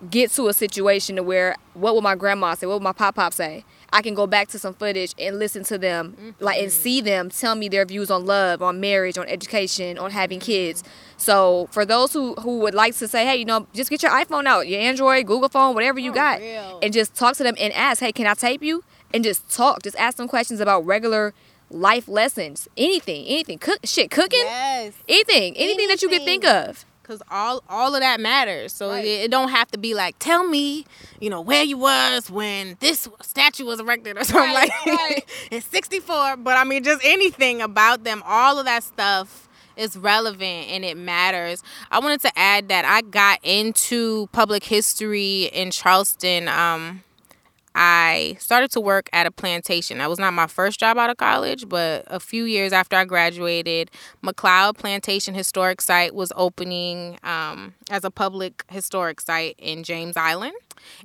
[0.09, 3.17] get to a situation to where what will my grandma say, what will my pop
[3.17, 6.69] pop say, I can go back to some footage and listen to them, like and
[6.69, 6.83] mm-hmm.
[6.83, 10.47] see them tell me their views on love, on marriage, on education, on having mm-hmm.
[10.47, 10.85] kids.
[11.17, 14.13] So for those who who would like to say, hey, you know, just get your
[14.13, 16.81] iPhone out, your Android, Google phone, whatever you For got, real.
[16.83, 18.85] and just talk to them and ask, hey, can I tape you?
[19.15, 21.33] And just talk, just ask them questions about regular
[21.71, 24.95] life lessons, anything, anything, cook shit, cooking, yes.
[25.09, 26.85] anything, anything that you could think of.
[27.09, 28.73] Cause all all of that matters.
[28.73, 29.05] So Right.
[29.05, 30.85] it, it don't have to be like, tell me,
[31.21, 35.25] you know, where you was when this statue was erected or something Right, like right.
[35.51, 36.37] in '64.
[36.37, 38.23] But I mean, just anything about them.
[38.27, 41.63] All of that stuff is relevant and it matters.
[41.91, 46.47] I wanted to add that I got into public history in Charleston.
[46.49, 47.05] Um,
[47.81, 49.99] I started to work at a plantation.
[49.99, 53.05] That was not my first job out of college, but a few years after I
[53.05, 60.17] graduated, McLeod Plantation Historic Site was opening um, as a public historic site in James
[60.17, 60.55] Island.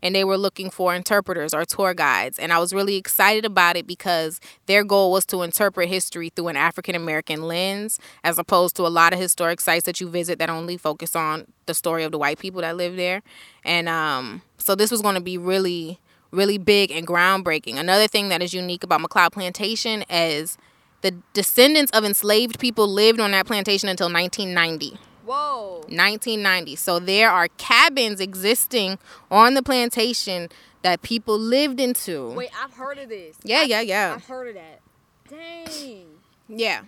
[0.01, 2.39] And they were looking for interpreters or tour guides.
[2.39, 6.47] And I was really excited about it because their goal was to interpret history through
[6.47, 10.39] an African American lens, as opposed to a lot of historic sites that you visit
[10.39, 13.21] that only focus on the story of the white people that live there.
[13.63, 15.99] And um, so this was going to be really
[16.33, 17.77] really big and groundbreaking.
[17.77, 20.57] Another thing that is unique about McLeod Plantation is
[21.01, 24.97] the descendants of enslaved people lived on that plantation until 1990.
[25.25, 25.75] Whoa.
[25.87, 26.75] 1990.
[26.75, 28.97] So there are cabins existing
[29.31, 30.49] on the plantation
[30.81, 32.31] that people lived into.
[32.31, 33.37] Wait, I've heard of this.
[33.43, 34.13] Yeah, yeah, yeah.
[34.15, 34.81] I've heard of that.
[35.29, 36.07] Dang.
[36.49, 36.81] Yeah.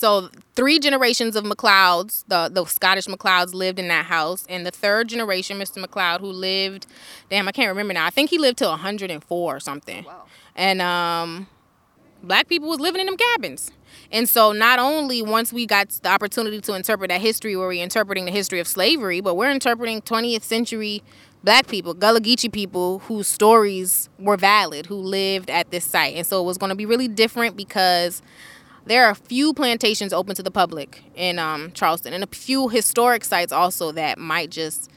[0.00, 4.70] So three generations of McLeods, the the Scottish McLeods lived in that house, and the
[4.70, 5.84] third generation, Mr.
[5.84, 6.86] McLeod, who lived,
[7.28, 8.06] damn, I can't remember now.
[8.06, 10.04] I think he lived till 104 or something.
[10.04, 10.24] Wow.
[10.56, 11.48] And um,
[12.22, 13.72] black people was living in them cabins.
[14.10, 17.82] And so not only once we got the opportunity to interpret that history, where we
[17.82, 21.02] interpreting the history of slavery, but we're interpreting 20th century
[21.44, 26.16] black people, Gullah Geechee people whose stories were valid, who lived at this site.
[26.16, 28.22] And so it was going to be really different because
[28.90, 32.68] there are a few plantations open to the public in um, Charleston and a few
[32.68, 34.90] historic sites also that might just,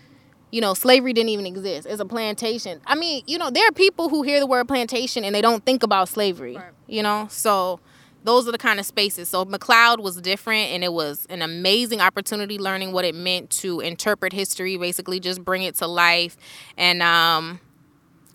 [0.52, 1.86] you know, slavery didn't even exist.
[1.88, 2.82] It's a plantation.
[2.88, 5.64] I mean, you know, there are people who hear the word plantation and they don't
[5.64, 6.72] think about slavery, Right.
[6.88, 7.28] you know?
[7.30, 7.80] So
[8.24, 9.30] those are the kind of spaces.
[9.30, 13.80] So McLeod was different and it was an amazing opportunity learning what it meant to
[13.80, 16.36] interpret history, basically just bring it to life
[16.80, 17.60] and um,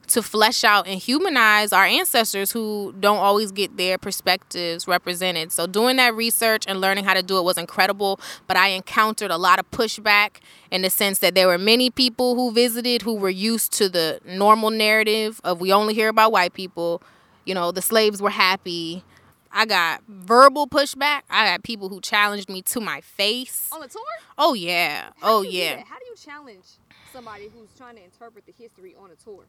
[0.08, 5.52] to flesh out and humanize our ancestors who don't always get their perspectives represented.
[5.52, 9.30] So doing that research and learning how to do it was incredible, but I encountered
[9.30, 10.38] a lot of pushback
[10.70, 14.20] in the sense that there were many people who visited who were used to the
[14.24, 17.02] normal narrative of we only hear about white people.
[17.44, 19.04] You know, the slaves were happy.
[19.50, 21.22] I got verbal pushback.
[21.30, 23.70] I got people who challenged me to my face.
[23.72, 24.02] On the tour?
[24.36, 25.10] Oh yeah.
[25.16, 25.82] How oh do you do yeah.
[25.84, 26.64] How do you challenge
[27.12, 29.44] somebody who's trying to interpret the history on a tour?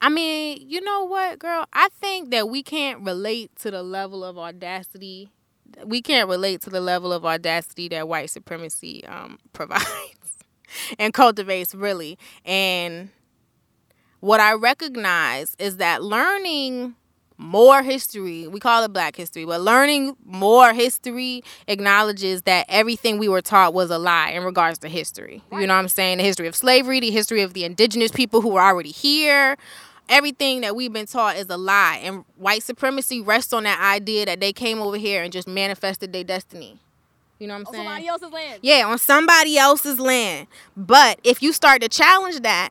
[0.00, 1.66] I mean, you know what, girl?
[1.72, 5.30] I think that we can't relate to the level of audacity.
[5.84, 9.86] We can't relate to the level of audacity that white supremacy um, provides
[10.98, 12.18] and cultivates, really.
[12.44, 13.10] And
[14.20, 16.94] what I recognize is that learning
[17.38, 23.28] more history, we call it black history, but learning more history acknowledges that everything we
[23.28, 25.42] were taught was a lie in regards to history.
[25.52, 26.18] You know what I'm saying?
[26.18, 29.56] The history of slavery, the history of the indigenous people who were already here.
[30.08, 32.00] Everything that we've been taught is a lie.
[32.02, 36.12] And white supremacy rests on that idea that they came over here and just manifested
[36.12, 36.78] their destiny.
[37.38, 37.84] You know what I'm On saying?
[37.84, 38.58] somebody else's land.
[38.62, 40.46] Yeah, on somebody else's land.
[40.76, 42.70] But if you start to challenge that,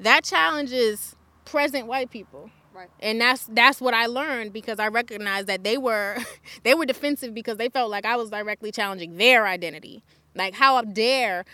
[0.00, 2.50] that challenges present white people.
[2.74, 2.90] Right.
[2.98, 6.16] And that's that's what I learned because I recognized that they were
[6.64, 10.02] they were defensive because they felt like I was directly challenging their identity.
[10.34, 11.44] Like how up dare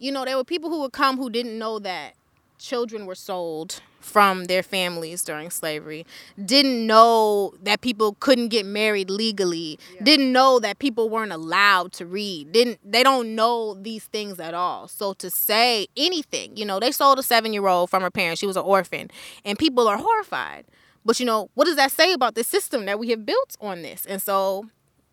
[0.00, 2.14] you know, there were people who would come who didn't know that
[2.58, 6.06] children were sold from their families during slavery.
[6.42, 9.78] Didn't know that people couldn't get married legally.
[9.94, 10.04] Yeah.
[10.04, 12.52] didn't know that people weren't allowed to read.
[12.52, 14.88] Didn't they don't know these things at all.
[14.88, 18.40] So to say anything you know they sold a seven year old from her parents.
[18.40, 19.10] She was an orphan.
[19.44, 20.64] And people are horrified.
[21.04, 23.82] But you know what does that say about the system that we have built on
[23.82, 24.06] this?
[24.06, 24.66] And so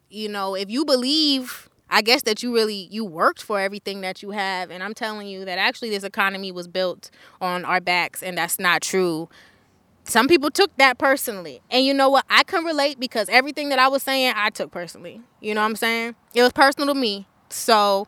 [0.09, 4.21] you know if you believe i guess that you really you worked for everything that
[4.21, 7.09] you have and i'm telling you that actually this economy was built
[7.41, 9.29] on our backs and that's not true.
[10.05, 12.25] Some people took that personally and you know what?
[12.29, 15.21] I can relate because everything that i was saying i took personally.
[15.41, 16.15] You know what i'm saying?
[16.33, 17.27] It was personal to me.
[17.49, 18.07] So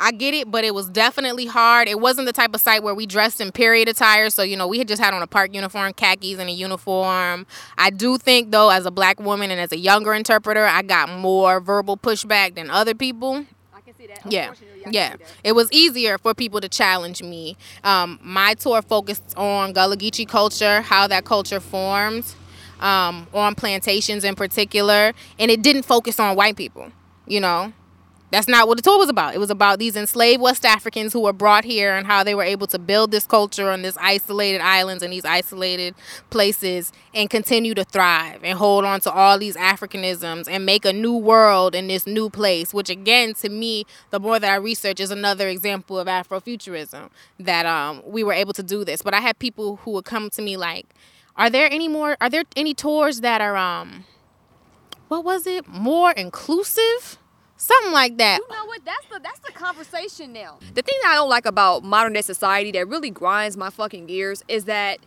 [0.00, 1.86] I get it, but it was definitely hard.
[1.86, 4.30] It wasn't the type of site where we dressed in period attire.
[4.30, 7.46] So, you know, we had just had on a park uniform, khakis, and a uniform.
[7.76, 11.10] I do think, though, as a black woman and as a younger interpreter, I got
[11.10, 13.44] more verbal pushback than other people.
[13.74, 14.20] I can see that.
[14.26, 15.16] Yeah, Unfortunately, I can yeah.
[15.44, 17.58] It was easier for people to challenge me.
[17.84, 22.36] Um, my tour focused on Gullah Geechee culture, how that culture forms,
[22.80, 26.90] um, on plantations in particular, and it didn't focus on white people.
[27.26, 27.72] You know,
[28.30, 29.34] that's not what the tour was about.
[29.34, 32.44] It was about these enslaved West Africans who were brought here and how they were
[32.44, 35.94] able to build this culture on these isolated islands and these isolated
[36.30, 40.92] places and continue to thrive and hold on to all these Africanisms and make a
[40.92, 45.00] new world in this new place, which again to me, the more that I research
[45.00, 49.02] is another example of Afrofuturism that um we were able to do this.
[49.02, 50.86] But I had people who would come to me like,
[51.36, 54.04] Are there any more are there any tours that are um
[55.08, 55.66] what was it?
[55.66, 57.18] More inclusive?
[57.60, 58.40] Something like that.
[58.40, 58.82] You know what?
[58.86, 60.58] That's the that's the conversation now.
[60.72, 64.06] The thing that I don't like about modern day society that really grinds my fucking
[64.06, 65.00] gears is that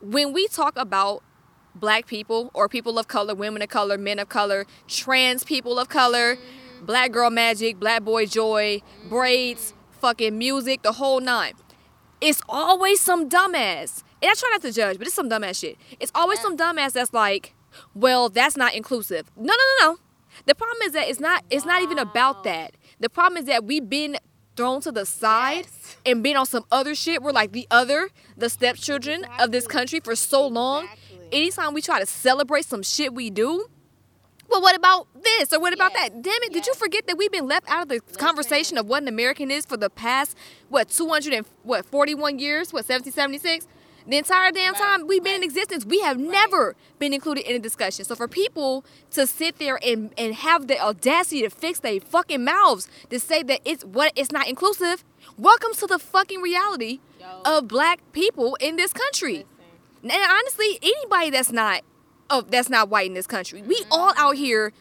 [0.00, 1.24] when we talk about
[1.74, 5.88] black people or people of color, women of color, men of color, trans people of
[5.88, 6.86] color, mm-hmm.
[6.86, 9.08] black girl magic, black boy joy, mm-hmm.
[9.08, 11.54] braids, fucking music, the whole nine.
[12.20, 14.04] It's always some dumbass.
[14.22, 15.76] And I try not to judge, but it's some dumbass shit.
[15.98, 17.56] It's always some dumbass that's like,
[17.92, 19.32] well, that's not inclusive.
[19.36, 19.98] No, no, no, no.
[20.46, 22.72] The problem is that it's not it's not even about that.
[23.00, 24.16] The problem is that we've been
[24.56, 25.96] thrown to the side Yes.
[26.04, 27.22] and been on some other shit.
[27.22, 30.84] We're like the other, the stepchildren of this country for so long.
[30.84, 31.28] Exactly.
[31.32, 33.66] Anytime we try to celebrate some shit we do,
[34.50, 36.08] well, what about this or what about Yes.
[36.10, 36.22] that?
[36.22, 36.52] Damn it!
[36.54, 39.50] Did you forget that we've been left out of the conversation of what an American
[39.50, 40.36] is for the past
[40.70, 42.72] what 200 and what 41 years?
[42.72, 43.66] What 1776?
[44.08, 47.58] The entire damn time we've been in existence, we have never been included in a
[47.58, 48.06] discussion.
[48.06, 52.42] So for people to sit there and, and have the audacity to fix their fucking
[52.42, 55.04] mouths to say that it's what it's not inclusive,
[55.36, 57.00] welcome to the fucking reality
[57.44, 59.44] of black people in this country.
[60.02, 61.82] And honestly, anybody that's not
[62.30, 63.92] oh that's not white in this country, we mm-hmm.
[63.92, 64.72] all out here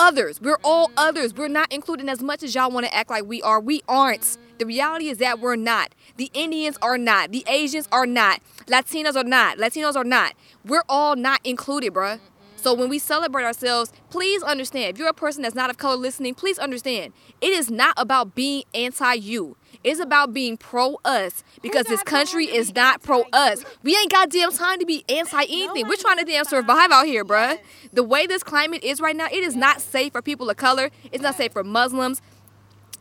[0.00, 0.40] others.
[0.40, 1.34] We're all others.
[1.34, 3.60] We're not included as much as y'all want to act like we are.
[3.60, 4.38] We aren't.
[4.58, 5.94] The reality is that we're not.
[6.16, 7.32] The Indians are not.
[7.32, 8.40] The Asians are not.
[8.66, 9.58] Latinos are not.
[9.58, 10.34] Latinos are not.
[10.64, 12.18] We're all not included, bruh.
[12.56, 14.94] So when we celebrate ourselves, please understand.
[14.94, 17.14] If you're a person that's not of color listening, please understand.
[17.40, 19.56] It is not about being anti you.
[19.82, 23.64] It's about being pro us because this country is not pro us.
[23.82, 25.88] We ain't got damn time to be anti anything.
[25.88, 27.58] We're trying to damn survive out here, bruh.
[27.92, 30.90] The way this climate is right now, it is not safe for people of color.
[31.12, 32.20] It's not safe for Muslims.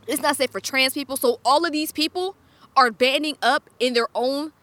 [0.07, 1.17] It's not safe for trans people.
[1.17, 2.35] So all of these people
[2.77, 4.53] are banding up in their own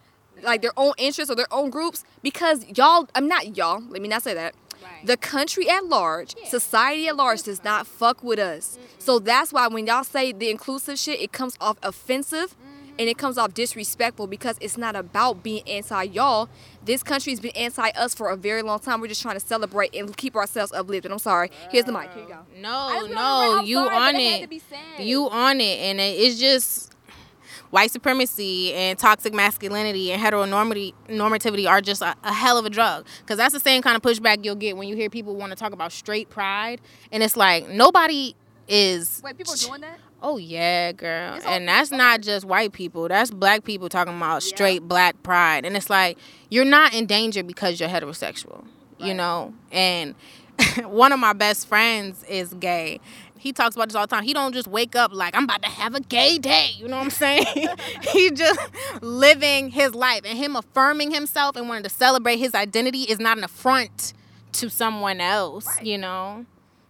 [0.43, 4.07] like their own interests or their own groups because y'all I'm not y'all, let me
[4.07, 4.55] not say that.
[4.97, 5.05] Right.
[5.05, 6.49] The country at large, Yeah.
[6.49, 8.77] society at large does not fuck with us.
[8.99, 12.95] So that's why when y'all say the inclusive shit, it comes off offensive mm-hmm.
[12.99, 16.49] and it comes off disrespectful because it's not about being anti y'all.
[16.83, 19.01] This country's been anti us for a very long time.
[19.01, 21.11] We're just trying to celebrate and keep ourselves uplifted.
[21.11, 21.51] I'm sorry.
[21.69, 22.11] Here's the mic.
[22.13, 22.39] Here you go.
[22.59, 25.05] No, no, you sorry, on it had to be said.
[25.05, 26.93] You on it, and it- it's just
[27.69, 32.69] white supremacy and toxic masculinity and heteronormity normativity are just a, a hell of a
[32.69, 33.05] drug.
[33.21, 35.55] Because that's the same kind of pushback you'll get when you hear people want to
[35.55, 38.35] talk about straight pride, and it's like nobody
[38.67, 39.21] is.
[39.23, 39.99] Wait, people are doing that?
[40.21, 41.39] Oh yeah, girl.
[41.45, 43.07] And that's not just white people.
[43.07, 44.49] That's black people talking about Yeah.
[44.55, 45.63] straight black pride.
[45.63, 46.17] And it's like
[46.49, 48.65] you're not in danger because you're heterosexual.
[48.99, 49.53] You know?
[49.71, 50.15] And
[50.85, 52.99] one of my best friends is gay.
[53.39, 54.23] He talks about this all the time.
[54.23, 56.71] He don't just wake up like I'm about to have a gay day.
[56.77, 57.45] You know what I'm saying?
[58.13, 58.59] he just
[59.01, 63.37] living his life and him affirming himself and wanting to celebrate his identity is not
[63.37, 64.13] an affront
[64.53, 65.85] to someone else, Right.
[65.85, 66.45] you know?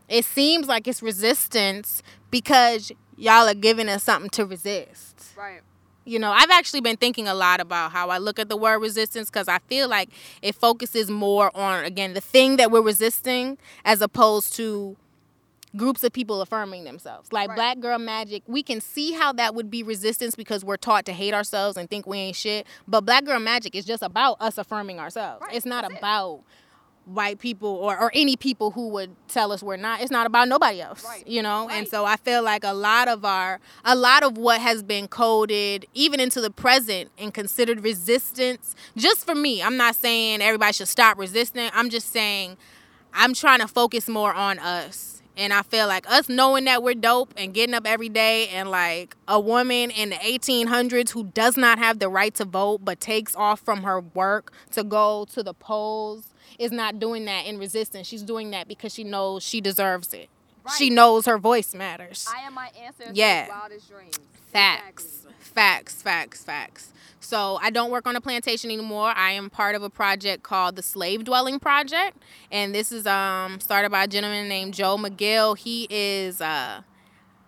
[0.07, 5.33] It seems like it's resistance because y'all are giving us something to resist.
[5.37, 5.61] Right.
[6.05, 8.79] You know, I've actually been thinking a lot about how I look at the word
[8.79, 10.07] resistance because I feel like
[10.41, 14.95] it focuses more on, again, the thing that we're resisting as opposed to
[15.77, 17.31] groups of people affirming themselves.
[17.31, 17.55] Like Right.
[17.55, 21.13] Black Girl Magic, we can see how that would be resistance because we're taught to
[21.13, 22.65] hate ourselves and think we ain't shit.
[22.87, 25.41] But Black Girl Magic is just about us affirming ourselves.
[25.41, 25.97] Right, It's not that's it.
[25.99, 26.41] about
[27.05, 30.01] white people or, or any people who would tell us we're not.
[30.01, 31.05] It's not about nobody else.
[31.05, 31.25] Right.
[31.25, 31.69] You know?
[31.69, 35.07] And so I feel like a lot of our a lot of what has been
[35.07, 40.73] coded even into the present and considered resistance, just for me, I'm not saying everybody
[40.73, 41.69] should stop resisting.
[41.73, 42.57] I'm just saying
[43.13, 45.16] I'm trying to focus more on us.
[45.37, 48.71] And I feel like us knowing that we're dope and getting up every day and
[48.71, 52.99] like a woman in the 1800s who does not have the right to vote but
[52.99, 57.59] takes off from her work to go to the polls is not doing that in
[57.59, 58.07] resistance.
[58.07, 60.27] She's doing that because she knows she deserves it.
[60.77, 62.27] She knows her voice matters.
[62.35, 63.47] I am my ancestors' Yeah.
[63.47, 64.19] wildest dreams.
[64.51, 65.25] Facts.
[65.39, 66.91] Facts, facts, facts.
[67.19, 69.11] So I don't work on a plantation anymore.
[69.15, 72.17] I am part of a project called the Slave Dwelling Project,
[72.51, 75.57] and this is um started by a gentleman named Joe McGill.
[75.57, 76.81] He is uh,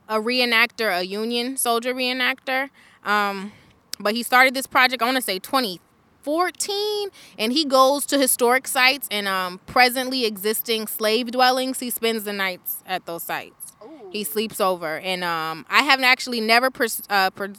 [0.08, 2.70] a reenactor, a Union soldier reenactor.
[3.04, 3.52] Um,
[4.00, 5.02] but he started this project.
[5.02, 10.88] I want to say 2014, and he goes to historic sites and um presently existing
[10.88, 11.80] slave dwellings.
[11.80, 13.74] He spends the nights at those sites.
[13.84, 14.10] Ooh.
[14.12, 17.54] He sleeps over, and um, I haven't actually never pers- uh, per-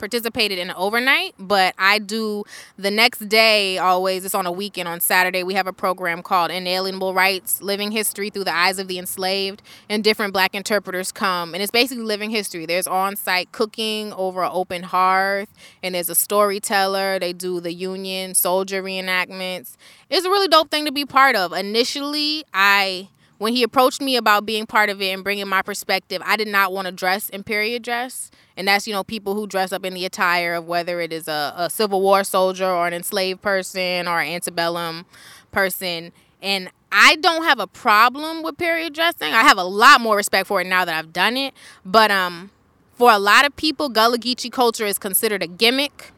[0.00, 2.42] participated in overnight, but I do
[2.76, 3.78] the next day.
[3.78, 4.88] Always, it's on a weekend.
[4.88, 8.88] On Saturday, we have a program called Inalienable Rights: Living History Through the Eyes of
[8.88, 12.66] the Enslaved, and different Black interpreters come, and it's basically living history.
[12.66, 15.50] There's on-site cooking over an open hearth,
[15.82, 17.18] and there's a storyteller.
[17.20, 19.76] They do the Union soldier reenactments.
[20.08, 21.52] It's a really dope thing to be part of.
[21.52, 23.10] Initially, I
[23.40, 26.46] when he approached me about being part of it and bringing my perspective, I did
[26.46, 28.30] not want to dress in period dress.
[28.54, 31.26] And that's, you know, people who dress up in the attire of whether it is
[31.26, 35.06] a, a Civil War soldier or an enslaved person or an antebellum
[35.52, 36.12] person.
[36.42, 39.32] And I don't have a problem with period dressing.
[39.32, 41.54] I have a lot more respect for it now that I've done it.
[41.82, 42.50] But um,
[42.92, 46.12] for a lot of people, Gullah Geechee culture is considered a gimmick.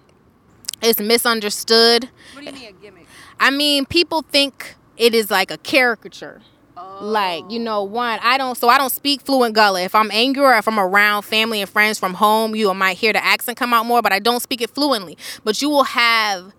[0.82, 2.08] It's misunderstood.
[2.32, 3.06] What do you mean a gimmick?
[3.38, 6.42] I mean, people think it is like a caricature
[6.74, 7.00] Oh.
[7.02, 9.82] like you know one i don't so i don't speak fluent gullah.
[9.82, 13.12] If i'm angry or if i'm around family and friends from home you might hear
[13.12, 15.18] the accent come out more but i don't speak it fluently.
[15.44, 16.52] But you will have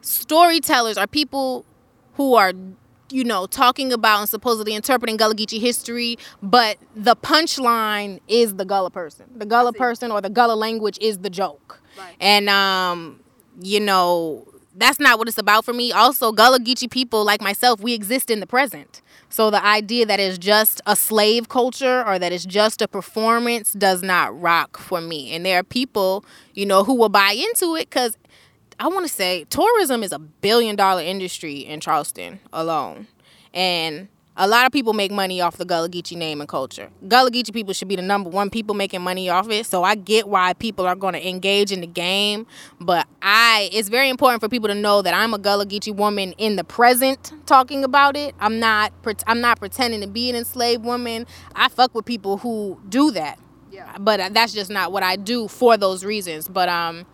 [0.00, 1.64] storytellers or people
[2.14, 2.52] who are
[3.10, 8.64] you know talking about and supposedly interpreting gullah geechee history but the punchline is the
[8.64, 9.26] gullah person.
[9.36, 11.80] The gullah person or the gullah language is the joke.
[11.96, 12.16] Right.
[12.20, 13.20] and um
[13.60, 15.92] you know that's not what it's about for me.
[15.92, 19.02] Also gullah geechee people like myself we exist in the present
[19.32, 23.72] so the idea that it's just a slave culture or that it's just a performance
[23.72, 26.24] does not rock for me and there are people
[26.54, 28.16] you know who will buy into it because
[28.78, 33.06] I want to say tourism is a billion dollar industry in Charleston alone.
[33.54, 36.90] And a lot of people make money off the Gullah Geechee name and culture.
[37.06, 39.66] Gullah Geechee people should be the number one people making money off it.
[39.66, 42.46] So I get why people are going to engage in the game,
[42.80, 46.32] but I it's very important for people to know that I'm a Gullah Geechee woman
[46.38, 48.34] in the present talking about it.
[48.40, 48.92] I'm not
[49.26, 51.26] I'm not pretending to be an enslaved woman.
[51.54, 53.38] I fuck with people who do that
[53.70, 53.96] Yeah.
[54.00, 56.48] but that's just not what I do for those reasons.
[56.48, 57.04] But um,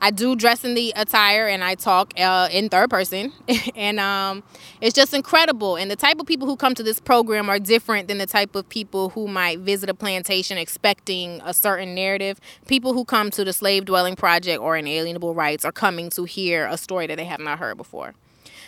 [0.00, 3.32] I do dress in the attire and I talk uh, in third person,
[3.76, 4.42] and um,
[4.80, 5.76] it's just incredible.
[5.76, 8.54] And the type of people who come to this program are different than the type
[8.54, 12.40] of people who might visit a plantation expecting a certain narrative.
[12.66, 16.66] People who come to the Slave Dwelling Project or Inalienable Rights are coming to hear
[16.66, 18.14] a story that they have not heard before.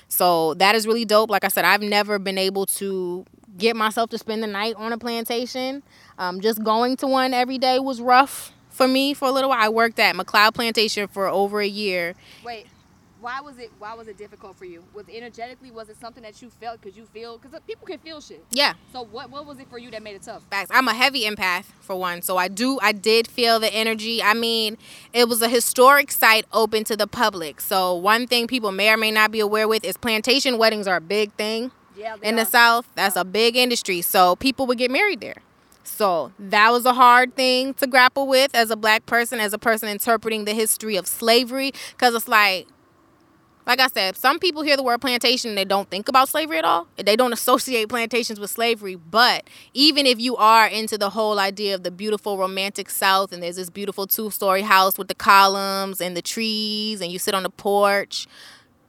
[0.08, 1.30] So that is really dope.
[1.30, 3.24] Like I said, I've never been able to
[3.56, 5.82] get myself to spend the night on a plantation.
[6.18, 9.60] Um, just going to one every day was rough for me for a little while.
[9.60, 12.14] I worked at McLeod Plantation for over a year.
[12.42, 12.66] Wait,
[13.20, 14.82] why was it why was it difficult for you?
[14.94, 17.98] Was energetically was it something that you felt because you feel because uh, people can
[17.98, 18.42] feel shit.
[18.50, 18.72] Yeah.
[18.90, 20.44] So what what was it for you that made it tough?
[20.48, 20.70] Facts.
[20.72, 24.22] I'm a heavy empath for one, so I do I did feel the energy.
[24.22, 24.78] I mean,
[25.12, 27.60] it was a historic site open to the public.
[27.60, 30.96] So one thing people may or may not be aware with is plantation weddings are
[30.96, 31.70] a big thing.
[31.94, 34.00] Yeah, in the South, that's a big industry.
[34.00, 35.42] So people would get married there.
[35.90, 39.58] So that was a hard thing to grapple with as a black person, as a
[39.58, 41.72] person interpreting the history of slavery.
[41.90, 42.66] Because it's like,
[43.66, 46.58] like I said, some people hear the word plantation and they don't think about slavery
[46.58, 46.88] at all.
[46.96, 48.94] They don't associate plantations with slavery.
[48.96, 53.42] But even if you are into the whole idea of the beautiful romantic South and
[53.42, 57.34] there's this beautiful two story house with the columns and the trees and you sit
[57.34, 58.26] on the porch,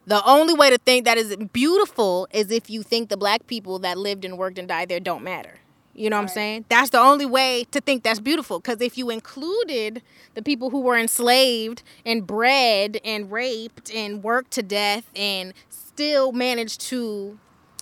[0.06, 3.80] the only way to think that is beautiful is if you think the black people
[3.80, 5.60] that lived and worked and died there don't matter.
[6.02, 6.30] You know what right.
[6.30, 6.66] I'm saying?
[6.68, 8.60] That's the only way to think that's beautiful.
[8.60, 10.02] Because if you included
[10.34, 16.32] the people who were enslaved and bred and raped and worked to death and still
[16.32, 17.38] managed to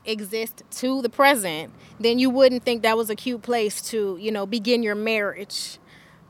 [0.06, 4.34] exist to the present, then you wouldn't think that was a cute place to, you
[4.34, 5.78] know, begin your marriage.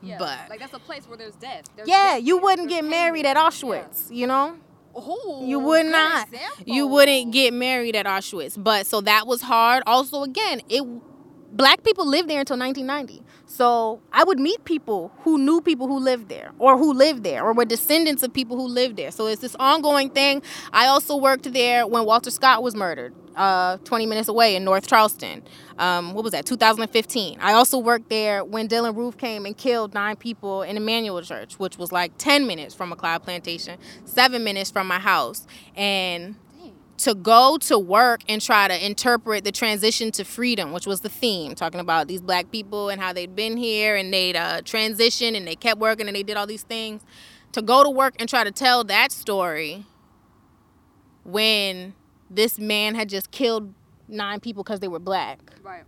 [0.00, 1.64] Yeah, but like that's a place where there's death.
[1.74, 4.10] There's yeah, death you wouldn't get married at Auschwitz.
[4.10, 4.16] Yeah.
[4.16, 4.56] You know.
[4.94, 6.28] Oh, you would not.
[6.28, 6.64] Example.
[6.66, 8.62] You wouldn't get married at Auschwitz.
[8.62, 9.82] But so that was hard.
[9.86, 10.84] Also, again, it
[11.52, 13.22] black people lived there until 1990.
[13.46, 17.44] So I would meet people who knew people who lived there or who lived there
[17.44, 19.10] or were descendants of people who lived there.
[19.10, 20.42] So it's this ongoing thing.
[20.72, 24.86] I also worked there when Walter Scott was murdered, uh, 20 minutes away in North
[24.86, 25.42] Charleston.
[25.78, 27.38] Um, what was that, 2015.
[27.40, 31.58] I also worked there when Dylann Roof came and killed nine people in Emanuel Church,
[31.58, 35.46] which was like 10 minutes from McLeod Plantation, seven minutes from my house.
[35.74, 36.36] And
[37.00, 41.08] to go to work and try to interpret the transition to freedom, which was the
[41.08, 45.36] theme, talking about these black people and how they'd been here and they'd uh, transitioned
[45.36, 47.02] and they kept working and they did all these things.
[47.52, 49.86] To go to work and try to tell that story
[51.24, 51.94] when
[52.28, 53.74] this man had just killed
[54.06, 55.40] nine people because they were black.
[55.62, 55.84] Right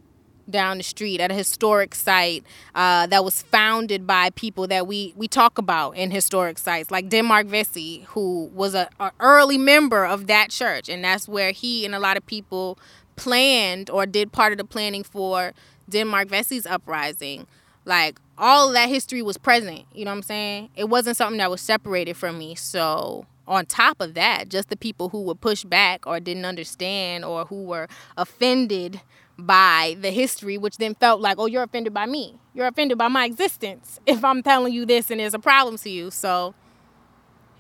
[0.49, 5.13] down the street at a historic site uh, that was founded by people that we,
[5.17, 10.05] we talk about in historic sites, like Denmark Vesey, who was a, a early member
[10.05, 12.79] of that church, and that's where he and a lot of people
[13.17, 15.53] planned or did part of the planning for
[15.89, 17.47] Denmark Vesey's uprising.
[17.85, 19.85] Like all that history was present.
[19.93, 20.71] You know what I'm saying?
[20.77, 22.55] It wasn't something that was separated from me.
[22.55, 27.25] So on top of that, just the people who would push back or didn't understand
[27.25, 29.01] or who were offended
[29.39, 32.39] by the history, which then felt like, oh, you're offended by me.
[32.55, 35.91] You're offended by my existence if I'm telling you this and there's a problem to
[35.91, 36.11] you.
[36.11, 36.55] So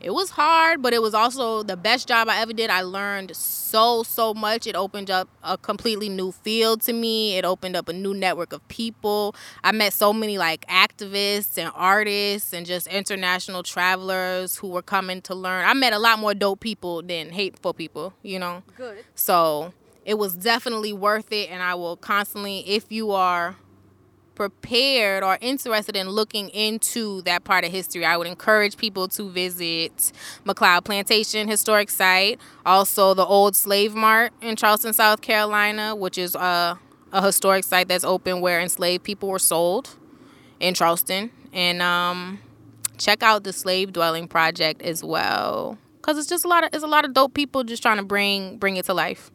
[0.02, 2.70] it was hard, but it was also the best job I ever did.
[2.70, 4.66] I learned so, so much.
[4.66, 7.36] It opened up a completely new field to me.
[7.36, 9.36] It opened up a new network of people.
[9.62, 15.22] I met so many like activists and artists and just international travelers who were coming
[15.22, 15.64] to learn.
[15.64, 18.64] I met a lot more dope people than hateful people, you know?
[18.76, 19.04] Good.
[19.14, 19.72] So
[20.04, 23.56] it was definitely worth it and i will constantly if you are
[24.34, 29.28] prepared or interested in looking into that part of history i would encourage people to
[29.30, 30.12] visit
[30.44, 36.34] mcleod plantation historic site also the old slave mart in charleston south carolina which is
[36.34, 36.78] a,
[37.12, 39.96] a historic site that's open where enslaved people were sold
[40.60, 42.38] in charleston and um,
[42.96, 46.82] check out the slave dwelling project as well because it's just a lot of it's
[46.82, 49.30] a lot of dope people just trying to bring bring it to life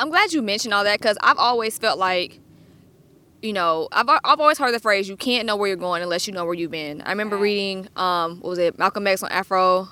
[0.00, 2.40] I'm glad you mentioned all that because I've always felt like,
[3.42, 6.26] you know, I've, I've always heard the phrase, you can't know where you're going unless
[6.26, 7.02] you know where you've been.
[7.02, 9.88] I remember reading, um, what was it, Malcolm X on Afro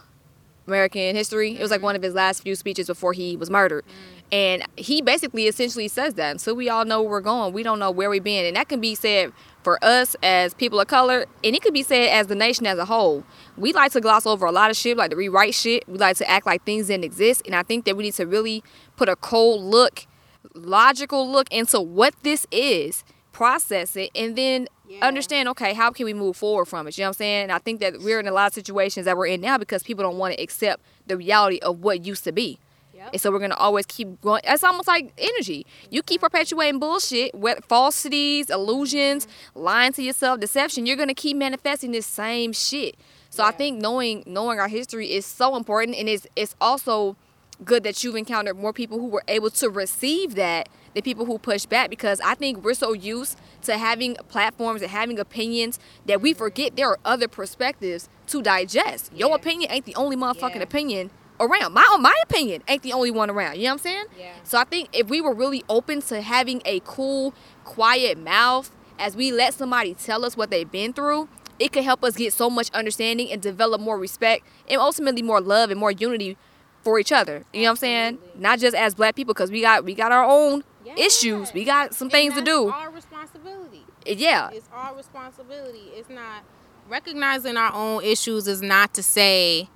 [0.66, 1.58] American history.
[1.58, 3.84] It was like one of his last few speeches before he was murdered.
[4.30, 6.40] And he basically essentially says that.
[6.40, 7.54] So we all know where we're going.
[7.54, 8.44] We don't know where we've been.
[8.44, 11.82] And that can be said for us as people of color, and it could be
[11.82, 13.24] said as the nation as a whole.
[13.56, 15.88] We like to gloss over a lot of shit, like to rewrite shit.
[15.88, 17.42] We like to act like things didn't exist.
[17.46, 18.62] And I think that we need to really
[18.96, 20.06] put a cold look,
[20.54, 25.06] logical look into what this is, process it, and then yeah.
[25.06, 26.96] understand, okay, how can we move forward from it?
[26.96, 27.42] You know what I'm saying?
[27.44, 29.82] And I think that we're in a lot of situations that we're in now because
[29.82, 32.58] people don't want to accept the reality of what used to be.
[32.98, 33.10] Yep.
[33.12, 34.40] And so we're gonna always keep going.
[34.42, 35.64] It's almost like energy.
[35.88, 36.26] You keep mm-hmm.
[36.26, 39.60] perpetuating bullshit, with falsities, illusions, mm-hmm.
[39.60, 40.84] lying to yourself, deception.
[40.84, 42.96] You're gonna keep manifesting this same shit.
[43.30, 43.50] So yeah.
[43.50, 47.16] I think knowing knowing our history is so important, and it's it's also
[47.64, 51.38] good that you've encountered more people who were able to receive that than people who
[51.38, 56.20] push back because I think we're so used to having platforms and having opinions that
[56.20, 59.10] we forget there are other perspectives to digest.
[59.12, 59.26] Yeah.
[59.26, 60.62] Your opinion ain't the only motherfucking yeah.
[60.62, 61.72] opinion around.
[61.72, 63.56] My my opinion ain't the only one around.
[63.56, 64.04] You know what I'm saying?
[64.18, 64.32] Yeah.
[64.44, 67.34] So I think if we were really open to having a cool,
[67.64, 71.28] quiet mouth as we let somebody tell us what they've been through,
[71.58, 75.40] it could help us get so much understanding and develop more respect and ultimately more
[75.40, 76.36] love and more unity
[76.82, 77.44] for each other.
[77.52, 78.18] You know what I'm saying?
[78.36, 80.94] Not just as black people because we got we got our own yeah.
[80.96, 81.52] issues.
[81.52, 82.68] We got some things to do.
[82.68, 83.84] Our responsibility.
[84.08, 84.50] Uh, yeah.
[84.52, 85.90] It's our responsibility.
[85.94, 86.44] It's not
[86.88, 89.68] recognizing our own issues is not to say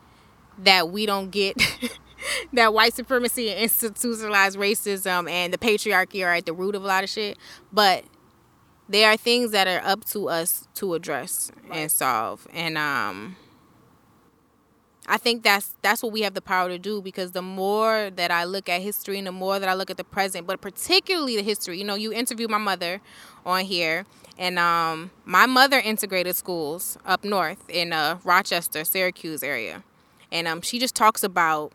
[0.58, 1.56] that we don't get
[2.52, 6.86] that white supremacy and institutionalized racism and the patriarchy are at the root of a
[6.86, 7.38] lot of shit.
[7.72, 8.04] But
[8.88, 11.78] there are things that are up to us to address right.
[11.78, 12.46] and solve.
[12.52, 13.36] And um
[15.06, 18.30] I think that's that's what we have the power to do because the more that
[18.30, 21.36] I look at history and the more that I look at the present, but particularly
[21.36, 21.78] the history.
[21.78, 23.00] You know, you interviewed my mother
[23.44, 24.06] on here,
[24.38, 29.82] and um, my mother integrated schools up north in uh, Rochester, Syracuse area,
[30.32, 31.72] and um, she just talks about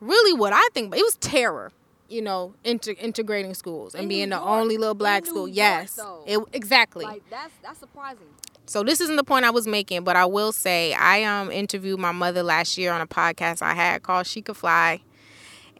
[0.00, 0.94] really what I think.
[0.96, 1.72] It was terror
[2.10, 5.46] you know, inter- integrating schools and in being New the only little black school.
[5.46, 6.24] York, yes, though.
[6.26, 7.04] it exactly.
[7.04, 8.26] Like that's that's surprising.
[8.66, 12.00] So this isn't the point I was making, but I will say I um interviewed
[12.00, 15.00] my mother last year on a podcast I had called She Could Fly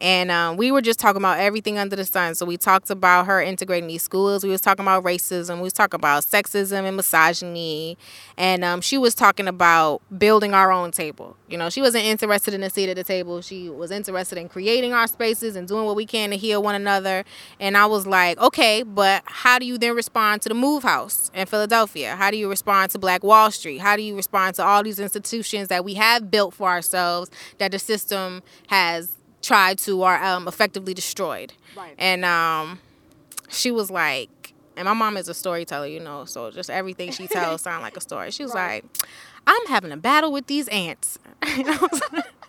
[0.01, 2.33] and um, we were just talking about everything under the sun.
[2.33, 4.43] So we talked about her integrating these schools.
[4.43, 5.57] We was talking about racism.
[5.57, 7.99] We was talking about sexism and misogyny,
[8.35, 11.37] and um, she was talking about building our own table.
[11.47, 13.41] You know, she wasn't interested in a seat at the table.
[13.41, 16.73] She was interested in creating our spaces and doing what we can to heal one
[16.73, 17.23] another.
[17.59, 21.29] And I was like, okay, but how do you then respond to the MOVE House
[21.35, 22.15] in Philadelphia?
[22.15, 23.79] How do you respond to Black Wall Street?
[23.79, 27.29] How do you respond to all these institutions that we have built for ourselves
[27.59, 31.53] that the system has tried to or um, effectively destroyed.
[31.75, 31.95] Right.
[31.97, 32.79] And um,
[33.49, 37.27] she was like, and my mom is a storyteller, you know, so just everything she
[37.27, 38.31] tells sound like a story.
[38.31, 38.83] She was right.
[38.83, 39.07] like,
[39.47, 41.19] I'm having a battle with these ants.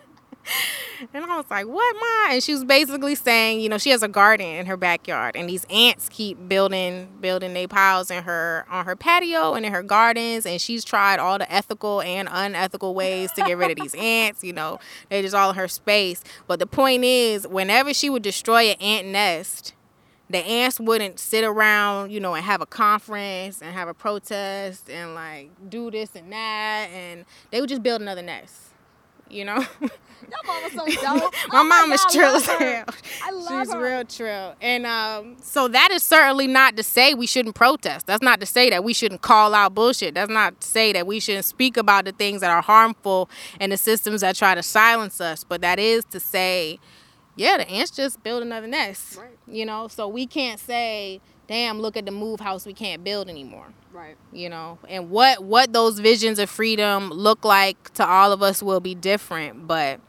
[1.13, 2.33] and I was like, what, Ma?
[2.33, 5.49] And she was basically saying, you know, she has a garden in her backyard, and
[5.49, 9.83] these ants keep building building their piles in her on her patio and in her
[9.83, 13.95] gardens, and she's tried all the ethical and unethical ways to get rid of these
[13.97, 14.43] ants.
[14.43, 14.79] You know,
[15.09, 16.23] they're just all in her space.
[16.47, 19.73] But the point is, whenever she would destroy an ant nest,
[20.29, 24.89] the ants wouldn't sit around, you know, and have a conference and have a protest
[24.89, 28.72] and like do this and that, and they would just build another nest
[29.33, 29.65] you know.
[30.73, 31.33] so dope.
[31.49, 32.85] My oh mom is trill as hell.
[33.23, 33.83] I love She's her.
[33.83, 34.55] real trill.
[34.61, 38.07] And um, so that is certainly not to say we shouldn't protest.
[38.07, 40.15] That's not to say that we shouldn't call out bullshit.
[40.15, 43.29] That's not to say that we shouldn't speak about the things that are harmful
[43.59, 45.43] and the systems that try to silence us.
[45.43, 46.79] But that is to say,
[47.35, 49.17] yeah, the ants just build another nest.
[49.17, 49.37] Right.
[49.47, 53.29] You know, so we can't say, damn, look at the MOVE house we can't build
[53.29, 53.67] anymore.
[53.91, 54.15] Right.
[54.31, 58.63] You know, and what what those visions of freedom look like to all of us
[58.63, 59.99] will be different, but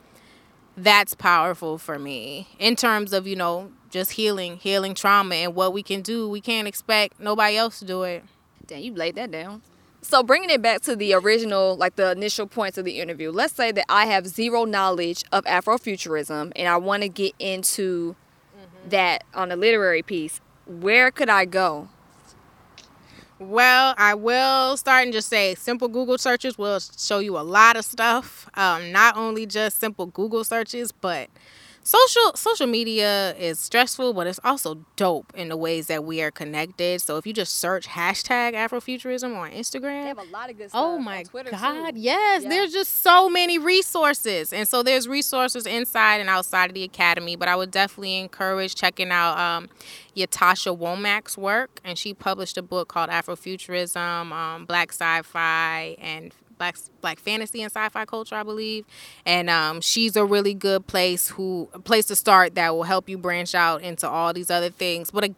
[0.76, 5.72] that's powerful for me in terms of, you know, just healing, healing trauma and what
[5.72, 6.28] we can do.
[6.28, 8.24] We can't expect nobody else to do it.
[8.66, 9.62] Damn, you laid that down.
[10.02, 13.54] So bringing it back to the original, like the initial points of the interview, let's
[13.54, 18.14] say that I have zero knowledge of Afrofuturism and I want to get into
[18.54, 18.88] mm-hmm.
[18.90, 20.40] that on a literary piece.
[20.66, 21.88] Where could I go?
[23.38, 27.76] Well, I will start and just say simple Google searches will show you a lot
[27.76, 28.48] of stuff.
[28.54, 31.28] Um, not only just simple Google searches, but
[31.84, 36.30] social social media is stressful but it's also dope in the ways that we are
[36.30, 40.56] connected so if you just search hashtag afrofuturism on instagram they have a lot of
[40.56, 42.00] good stuff oh my god too.
[42.00, 42.48] yes yeah.
[42.48, 47.36] there's just so many resources and so there's resources inside and outside of the academy
[47.36, 49.68] but i would definitely encourage checking out um,
[50.16, 56.76] Ytasha Womack's work, and she published a book called Afrofuturism, um, Black Sci-Fi, and black
[57.00, 58.84] black fantasy and sci-fi culture, I believe.
[59.26, 63.18] And um, she's a really good place who place to start that will help you
[63.18, 65.10] branch out into all these other things.
[65.10, 65.30] But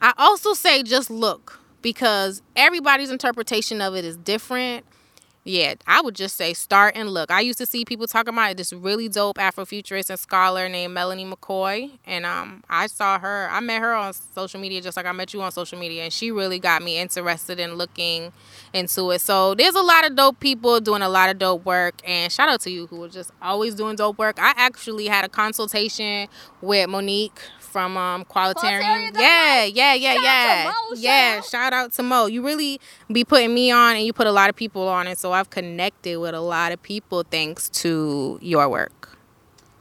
[0.00, 4.84] I also say just look because everybody's interpretation of it is different
[5.48, 7.30] yeah, I would just say start and look.
[7.30, 11.24] I used to see people talking about this really dope Afrofuturist and scholar named Melanie
[11.24, 13.48] McCoy, and um, I saw her.
[13.50, 16.12] I met her on social media, just like I met you on social media, and
[16.12, 18.30] she really got me interested in looking
[18.74, 19.22] into it.
[19.22, 22.50] So there's a lot of dope people doing a lot of dope work, and shout
[22.50, 24.38] out to you who are just always doing dope work.
[24.38, 26.28] I actually had a consultation
[26.60, 29.12] with Monique from um Qualitarian.
[29.14, 30.64] Yeah, yeah, yeah, Shout yeah.
[30.72, 31.44] Mo, yeah, out.
[31.44, 32.26] shout out to Mo.
[32.26, 32.80] You really
[33.12, 35.18] be putting me on and you put a lot of people on it.
[35.18, 39.18] So I've connected with a lot of people thanks to your work.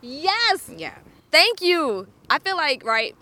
[0.01, 0.69] Yes.
[0.75, 0.95] Yeah.
[1.31, 2.07] Thank you.
[2.29, 3.15] I feel like right.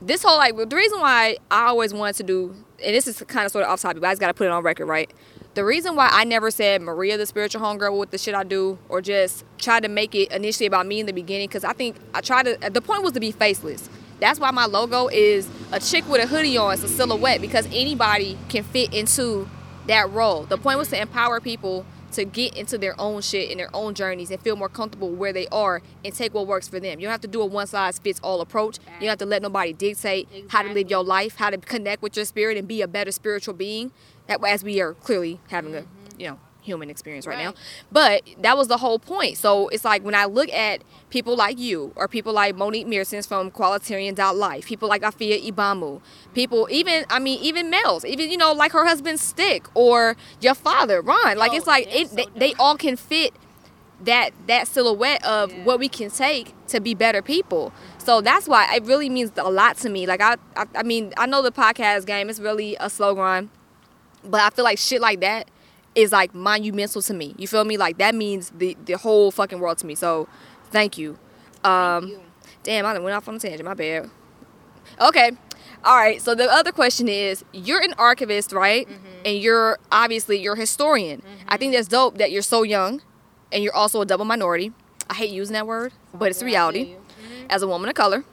[0.00, 2.54] This whole like the reason why I always wanted to do,
[2.84, 4.46] and this is kind of sort of off topic, but I just got to put
[4.46, 5.12] it on record, right?
[5.54, 8.78] The reason why I never said Maria the spiritual homegirl with the shit I do,
[8.88, 11.96] or just tried to make it initially about me in the beginning, because I think
[12.14, 12.70] I tried to.
[12.70, 13.90] The point was to be faceless.
[14.18, 16.72] That's why my logo is a chick with a hoodie on.
[16.72, 19.46] It's a silhouette because anybody can fit into
[19.88, 20.44] that role.
[20.44, 23.94] The point was to empower people to get into their own shit and their own
[23.94, 27.00] journeys and feel more comfortable where they are and take what works for them.
[27.00, 28.78] You don't have to do a one size fits all approach.
[28.94, 32.02] You don't have to let nobody dictate how to live your life, how to connect
[32.02, 33.92] with your spirit and be a better spiritual being.
[34.44, 36.20] As we are clearly having a mm-hmm.
[36.20, 37.54] you know human experience right, now.
[37.90, 39.36] But that was the whole point.
[39.36, 43.26] So it's like when I look at people like you or people like Monique Mearsons
[43.26, 46.00] from Qualitarian.life, people like Afia Ibamu,
[46.34, 50.54] people even I mean even males, even you know like her husband Stick or your
[50.54, 51.36] father Ron.
[51.36, 53.34] Like Yo, it's oh, like it, so they, they all can fit
[54.04, 57.72] that that silhouette of what we can take to be better people.
[57.98, 60.06] So that's why it really means a lot to me.
[60.06, 63.50] Like I, I, I mean, I know the podcast game is really a slow grind,
[64.24, 65.48] but I feel like shit like that
[65.94, 67.34] is like monumental to me.
[67.38, 67.76] You feel me?
[67.76, 69.94] Like that means the the whole fucking world to me.
[69.94, 70.28] So
[70.70, 71.18] thank you.
[71.64, 72.20] Um, you.
[72.62, 73.64] Damn, I went off on a tangent.
[73.64, 74.08] My bad.
[75.00, 75.32] Okay.
[75.84, 76.20] All right.
[76.22, 78.88] So the other question is, you're an archivist, right?
[78.88, 78.98] Mhm.
[79.24, 81.22] And you're obviously you're a historian.
[81.48, 83.02] I think that's dope that you're so young,
[83.50, 84.72] and you're also a double minority.
[85.10, 86.80] I hate using that word, but it's Yeah, reality.
[86.80, 86.96] you.
[87.50, 88.24] As a woman of color.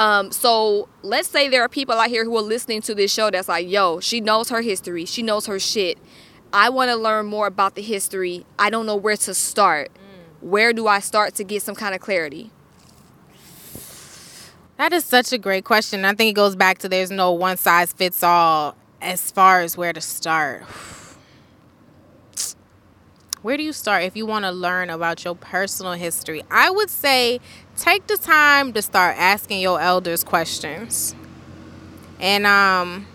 [0.00, 3.30] Um, so let's say there are people out here who are listening to this show
[3.30, 5.98] that's like, yo, she knows her history, she knows her shit.
[6.54, 8.46] I want to learn more about the history.
[8.58, 9.90] I don't know where to start.
[10.40, 12.50] Where do I start to get some kind of clarity?
[14.78, 16.06] That is such a great question.
[16.06, 19.76] I think it goes back to there's no one size fits all as far as
[19.76, 20.62] where to start.
[23.42, 26.42] Where do you start if you want to learn about your personal history?
[26.50, 27.40] I would say
[27.76, 31.14] take the time to start asking your elders questions.
[32.18, 33.06] And um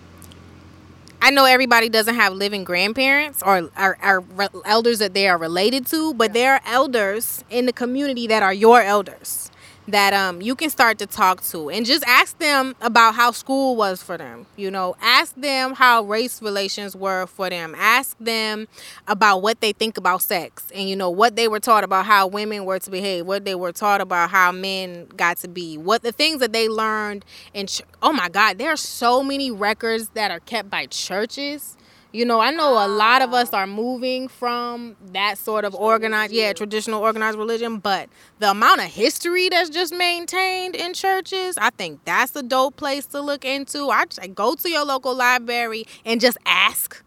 [1.21, 5.88] I know everybody doesn't have living grandparents or are, re- elders that they are related
[5.88, 9.49] to, but there are elders in the community that are your elders
[9.88, 13.75] that um you can start to talk to and just ask them about how school
[13.75, 14.45] was for them.
[14.55, 17.75] You know, ask them how race relations were for them.
[17.77, 18.67] Ask them
[19.07, 22.27] about what they think about sex and you know what they were taught about how
[22.27, 26.01] women were to behave, what they were taught about how men got to be, what
[26.01, 27.23] the things that they learned
[27.53, 31.77] and ch- oh my god, there are so many records that are kept by churches.
[32.16, 33.57] You know, I know a lot of us ah.
[33.57, 38.07] are moving from that sort of organized, yeah, traditional organized religion, but
[38.39, 43.05] the amount of history that's just maintained in churches, I think that's a dope place
[43.07, 43.89] to look into.
[43.89, 47.03] I just go to your local library and just ask.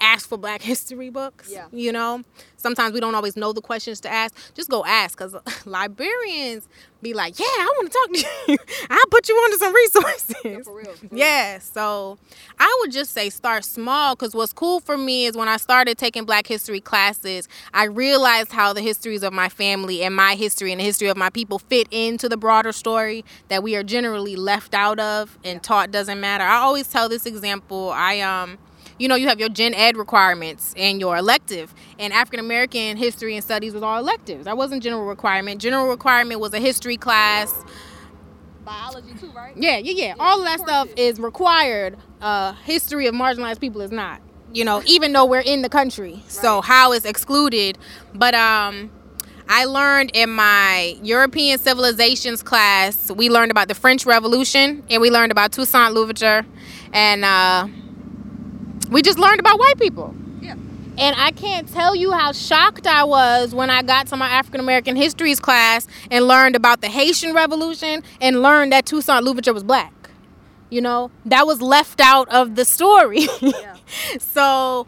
[0.00, 1.50] Ask for Black History books.
[1.50, 1.66] Yeah.
[1.72, 2.22] You know,
[2.56, 4.34] sometimes we don't always know the questions to ask.
[4.54, 5.34] Just go ask, cause
[5.64, 6.68] librarians
[7.02, 8.58] be like, "Yeah, I want to talk to you.
[8.90, 10.94] I'll put you onto some resources." for real, for real.
[11.12, 12.18] Yeah, so
[12.58, 15.98] I would just say start small because what's cool for me is when I started
[15.98, 20.72] taking Black history classes, I realized how the histories of my family and my history
[20.72, 24.36] and the history of my people fit into the broader story that we are generally
[24.36, 26.44] left out of and taught doesn't matter.
[26.44, 27.90] I always tell this example.
[27.90, 28.58] I um
[28.98, 31.74] you know, you have your gen ed requirements and your elective.
[31.98, 34.44] And African American history and studies was all electives.
[34.44, 35.60] That wasn't general requirement.
[35.60, 37.52] General requirement was a history class,
[38.64, 39.54] Biology too, right?
[39.56, 40.14] yeah, yeah, yeah.
[40.18, 41.96] All of that stuff is required.
[42.20, 44.20] Uh, history of marginalized people is not.
[44.52, 47.76] You know, even though we're in the country, so how is excluded?
[48.14, 48.90] But um,
[49.48, 55.10] I learned in my European civilizations class, we learned about the French Revolution and we
[55.10, 56.46] learned about Toussaint Louverture,
[56.92, 57.66] and uh,
[58.94, 60.14] we just learned about white people.
[60.40, 60.54] Yeah.
[60.96, 64.60] And I can't tell you how shocked I was when I got to my African
[64.60, 69.64] American histories class and learned about the Haitian Revolution and learned that Toussaint Louverture was
[69.64, 69.92] black.
[70.70, 73.26] You know, that was left out of the story.
[73.40, 73.76] Yeah.
[74.18, 74.86] so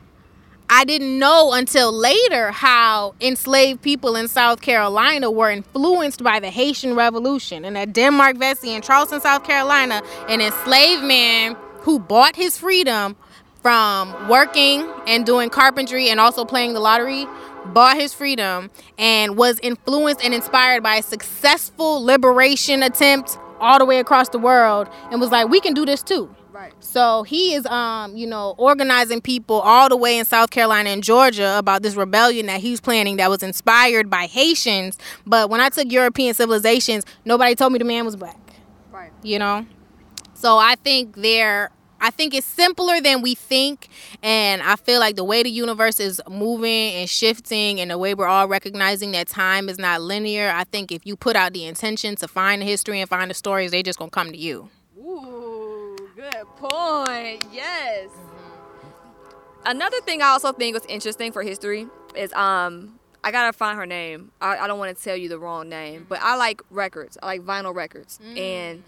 [0.70, 6.50] I didn't know until later how enslaved people in South Carolina were influenced by the
[6.50, 7.64] Haitian Revolution.
[7.64, 13.16] And at Denmark Vesey in Charleston, South Carolina, an enslaved man who bought his freedom
[13.66, 17.26] from working and doing carpentry and also playing the lottery
[17.74, 23.84] bought his freedom and was influenced and inspired by a successful liberation attempt all the
[23.84, 26.72] way across the world and was like we can do this too Right.
[26.78, 31.02] so he is, um, you know, organizing people all the way in South Carolina and
[31.02, 34.96] Georgia about this rebellion that he's planning that was inspired by Haitians.
[35.26, 38.38] But when I took European civilizations, nobody told me the man was black.
[38.92, 39.10] Right.
[39.24, 39.66] You know?
[40.34, 43.88] So I think they're I think it's simpler than we think.
[44.22, 48.14] And I feel like the way the universe is moving and shifting and the way
[48.14, 51.64] we're all recognizing that time is not linear, I think if you put out the
[51.64, 54.68] intention to find the history and find the stories, they just gonna come to you.
[54.99, 57.44] Ooh, good point.
[57.53, 58.09] Yes.
[59.64, 63.86] Another thing I also think was interesting for history is um I gotta find her
[63.86, 64.30] name.
[64.40, 67.18] I, I don't want to tell you the wrong name, but I like records.
[67.20, 68.84] I like vinyl records, and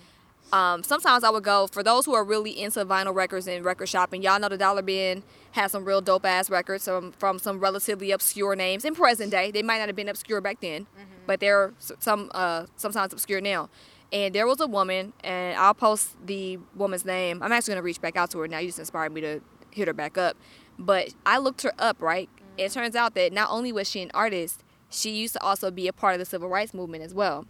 [0.53, 3.89] um, sometimes I would go for those who are really into vinyl records and record
[3.89, 4.23] shopping.
[4.23, 5.23] Y'all know the Dollar Bin
[5.53, 9.51] has some real dope ass records from, from some relatively obscure names in present day.
[9.51, 10.87] They might not have been obscure back then,
[11.27, 13.69] but they're some uh, sometimes obscure now.
[14.11, 17.43] And there was a woman, and I'll post the woman's name.
[17.43, 18.59] I'm actually gonna reach back out to her now.
[18.59, 19.41] You just inspired me to
[19.71, 20.37] hit her back up.
[20.79, 22.31] But I looked her up, right?
[22.57, 25.89] It turns out that not only was she an artist, she used to also be
[25.89, 27.47] a part of the civil rights movement as well.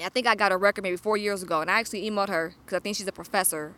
[0.00, 2.54] I think I got a record maybe four years ago, and I actually emailed her
[2.64, 3.72] because I think she's a professor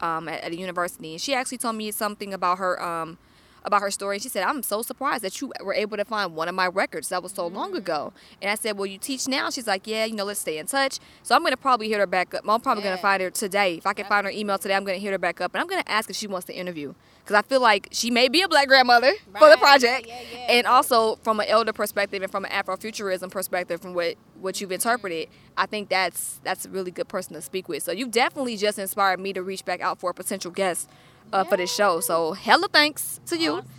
[0.00, 3.18] um, at, at a university, and she actually told me something about her um,
[3.64, 4.16] about her story.
[4.16, 6.66] And she said, "I'm so surprised that you were able to find one of my
[6.66, 8.12] records that was so long ago."
[8.42, 10.66] And I said, "Well, you teach now?" She's like, "Yeah, you know, let's stay in
[10.66, 12.44] touch." So I'm gonna probably hit her back up.
[12.46, 13.76] I'm probably gonna find her today.
[13.76, 15.66] If I can find her email today, I'm gonna hit her back up, and I'm
[15.66, 16.94] gonna ask if she wants to interview
[17.24, 20.38] because I feel like she may be a black grandmother for the project, yeah, yeah.
[20.50, 24.72] and also from an elder perspective and from an Afrofuturism perspective, from what what you've
[24.72, 27.82] interpreted, I think that's that's a really good person to speak with.
[27.82, 30.90] So you definitely just inspired me to reach back out for a potential guest
[31.32, 32.00] uh, for this show.
[32.00, 33.52] So hella thanks to you.
[33.52, 33.70] Awesome,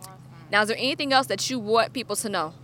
[0.00, 0.12] awesome.
[0.50, 2.54] Now, is there anything else that you want people to know?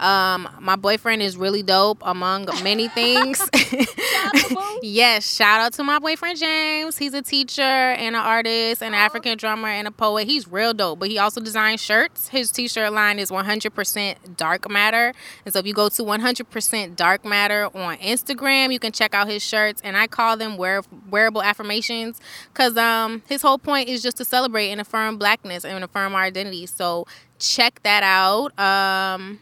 [0.00, 3.48] Um, my boyfriend is really dope among many things.
[4.82, 6.96] yes, shout out to my boyfriend James.
[6.96, 10.26] He's a teacher and an artist and an African drummer and a poet.
[10.26, 12.28] He's real dope, but he also designs shirts.
[12.28, 15.12] His t-shirt line is 100% dark matter.
[15.44, 19.28] And so if you go to 100% dark matter on Instagram, you can check out
[19.28, 22.20] his shirts and I call them wear- wearable affirmations
[22.54, 26.22] cuz um his whole point is just to celebrate and affirm blackness and affirm our
[26.22, 26.66] identity.
[26.66, 27.06] So
[27.38, 28.58] check that out.
[28.58, 29.40] Um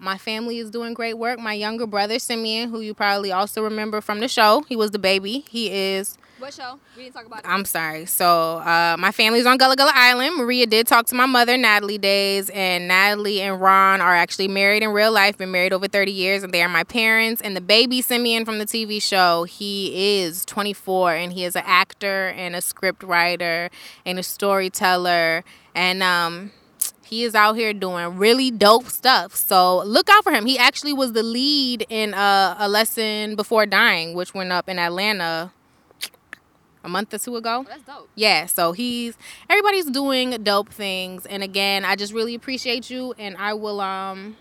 [0.00, 1.38] my family is doing great work.
[1.38, 4.98] My younger brother Simeon, who you probably also remember from the show, he was the
[4.98, 5.44] baby.
[5.48, 6.78] He is What show?
[6.96, 8.06] We didn't talk about I'm sorry.
[8.06, 10.36] So uh, my family's on Gullah Gullah Island.
[10.36, 14.82] Maria did talk to my mother, Natalie Daise, and Natalie and Ron are actually married
[14.82, 15.36] in real life.
[15.36, 17.42] Been married over 30 years, and they are my parents.
[17.42, 21.64] And the baby Simeon from the TV show, he is 24, and he is an
[21.66, 23.70] actor and a script writer
[24.06, 25.44] and a storyteller,
[25.74, 26.52] and um.
[27.08, 29.34] He is out here doing really dope stuff.
[29.34, 30.44] So look out for him.
[30.44, 34.78] He actually was the lead in uh, a lesson before dying, which went up in
[34.78, 35.50] Atlanta
[36.84, 37.64] a month or two ago.
[37.66, 38.10] That's dope.
[38.14, 39.16] Yeah, so he's
[39.48, 41.24] everybody's doing dope things.
[41.24, 44.36] And again, I just really appreciate you and I will um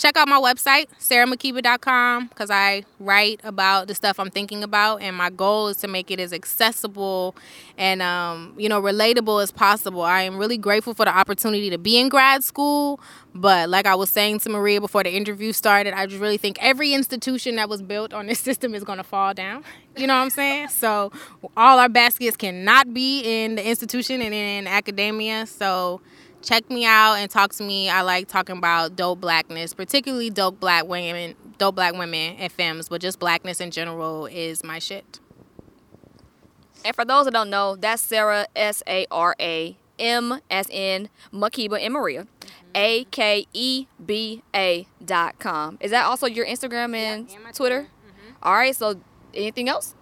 [0.00, 5.14] check out my website, saramakeba.com, because I write about the stuff I'm thinking about and
[5.16, 7.36] my goal is to make it as accessible
[7.76, 10.02] and um, you know, relatable as possible.
[10.02, 13.00] I am really grateful for the opportunity to be in grad school,
[13.34, 16.58] but like I was saying to Maria before the interview started, I just really think
[16.60, 19.64] every institution that was built on this system is gonna fall down.
[19.96, 20.68] You know what I'm saying?
[20.68, 21.12] So
[21.56, 25.46] all our baskets cannot be in the institution and in academia.
[25.46, 26.00] So
[26.42, 27.88] check me out and talk to me.
[27.88, 32.88] I like talking about dope blackness, particularly dope black women, dope black women and femmes,
[32.88, 35.20] but just blackness in general is my shit.
[36.84, 41.10] And for those that don't know, that's Sarah S A R A M as in
[41.32, 42.26] Makeba and Maria.
[42.74, 45.76] A K E B A dot com.
[45.80, 47.80] Is that also your Instagram and Yep, and Twitter?
[47.80, 47.90] Twitter.
[48.30, 48.34] Mhm.
[48.42, 49.00] All right, so
[49.34, 49.94] anything else?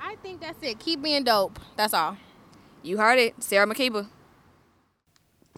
[0.00, 0.78] I think that's it.
[0.78, 1.58] Keep being dope.
[1.76, 2.16] That's all.
[2.82, 4.08] You heard it, Sara Makeba.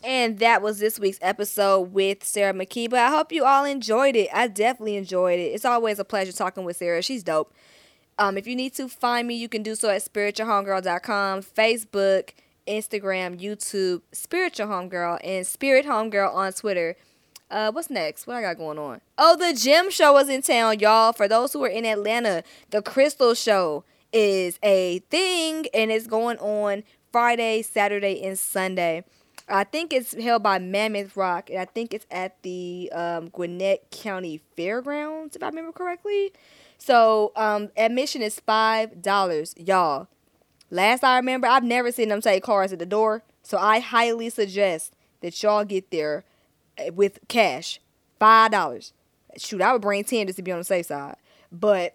[0.03, 2.95] And that was this week's episode with Sara Makeba.
[2.95, 4.31] I hope you all enjoyed it.
[4.33, 5.53] I definitely enjoyed it.
[5.53, 7.03] It's always a pleasure talking with Sarah.
[7.03, 7.53] She's dope.
[8.19, 12.31] Um, if you need to find me, you can do so at spiritualhomegirl.com, Facebook,
[12.67, 16.97] Instagram, YouTube, Spiritual Homegirl, and Spirit Homegirl on Twitter.
[17.51, 18.27] Uh, what's next?
[18.27, 19.01] What I got going on?
[19.19, 21.13] Oh, the gem show was in town, y'all.
[21.13, 26.39] For those who are in Atlanta, the Crystal Show is a thing, and it's going
[26.39, 29.05] on Friday, Saturday, and Sunday.
[29.51, 33.91] I think it's held by Mammoth Rock, and I think it's at the um, Gwinnett
[33.91, 36.33] County Fairgrounds, if I remember correctly.
[36.79, 40.09] So um, admission is five dollars, y'all.
[40.71, 44.31] Last I remember, I've never seen them take cars at the door, so I highly
[44.31, 46.25] suggest that y'all get there
[46.79, 47.81] uh, with cash,
[48.19, 48.93] five dollars.
[49.37, 51.17] Shoot, I would bring ten just to be on the safe side,
[51.53, 51.95] but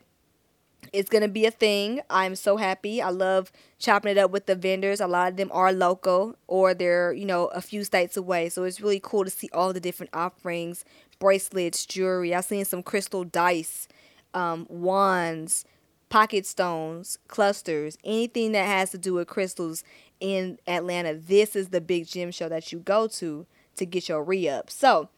[0.94, 2.02] it's gonna be a thing.
[2.10, 3.02] I'm so happy.
[3.02, 5.00] I love chopping it up with the vendors.
[5.00, 8.50] A lot of them are local or they're, you know, a few states away.
[8.50, 10.86] So it's really cool to see all the different offerings,
[11.20, 12.34] bracelets, jewelry.
[12.34, 13.88] I've seen some crystal dice,
[14.34, 15.66] um, wands,
[16.10, 19.84] pocket stones, clusters, anything that has to do with crystals
[20.20, 21.14] in Atlanta.
[21.14, 24.70] This is the big gem show that you go to to get your re up.
[24.70, 25.10] So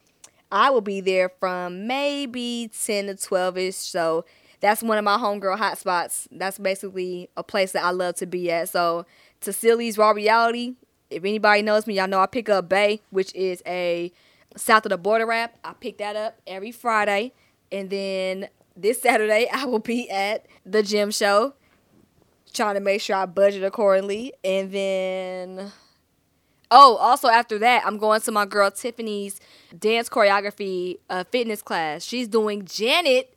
[0.52, 3.76] I will be there from maybe 10 to 12 ish.
[3.76, 4.26] So
[4.60, 6.28] that's one of my homegirl hotspots.
[6.32, 8.70] That's basically a place that I love to be at.
[8.70, 9.06] So
[9.42, 10.76] Tassili's Raw Reality,
[11.10, 14.12] if anybody knows me, y'all know I pick up Bay, which is a
[14.56, 15.58] south of the border wrap.
[15.64, 17.34] I pick that up every Friday.
[17.72, 21.54] And then this Saturday I will be at the gem show.
[22.54, 24.34] Trying to make sure I budget accordingly.
[24.44, 25.72] And then
[26.70, 29.40] Oh, also after that, I'm going to my girl Tiffany's
[29.78, 32.04] dance choreography uh, fitness class.
[32.04, 33.37] She's doing Janet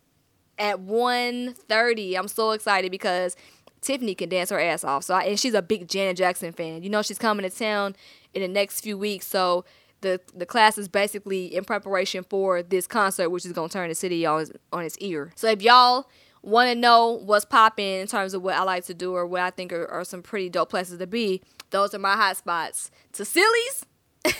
[0.61, 2.17] at 1.30.
[2.17, 3.35] I'm so excited because
[3.81, 5.03] Tiffany can dance her ass off.
[5.03, 6.83] So I, and she's a big Janet Jackson fan.
[6.83, 7.95] You know she's coming to town
[8.33, 9.25] in the next few weeks.
[9.25, 9.65] So
[10.01, 13.95] the the class is basically in preparation for this concert, which is gonna turn the
[13.95, 15.31] city on on its ear.
[15.35, 16.07] So if y'all
[16.43, 19.41] want to know what's popping in terms of what I like to do or what
[19.41, 22.89] I think are, are some pretty dope places to be, those are my hot spots.
[23.13, 23.85] Tassili's,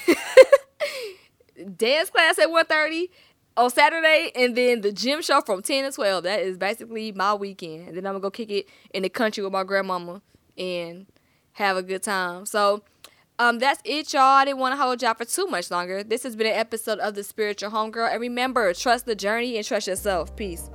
[1.78, 3.10] dance class at 1.30
[3.58, 6.24] on Saturday, and then the gem show from 10 to 12.
[6.24, 7.90] That is basically my weekend.
[7.90, 10.22] And then I'm to go kick it in the country with my grandmama
[10.58, 11.06] and
[11.54, 12.46] have a good time.
[12.46, 12.84] So
[13.40, 14.22] um, that's it, y'all.
[14.22, 16.04] I didn't want to hold y'all for too much longer.
[16.04, 18.12] This has been an episode of The Spiritual Homegirl.
[18.12, 20.36] And remember, trust the journey and trust yourself.
[20.36, 20.70] Peace.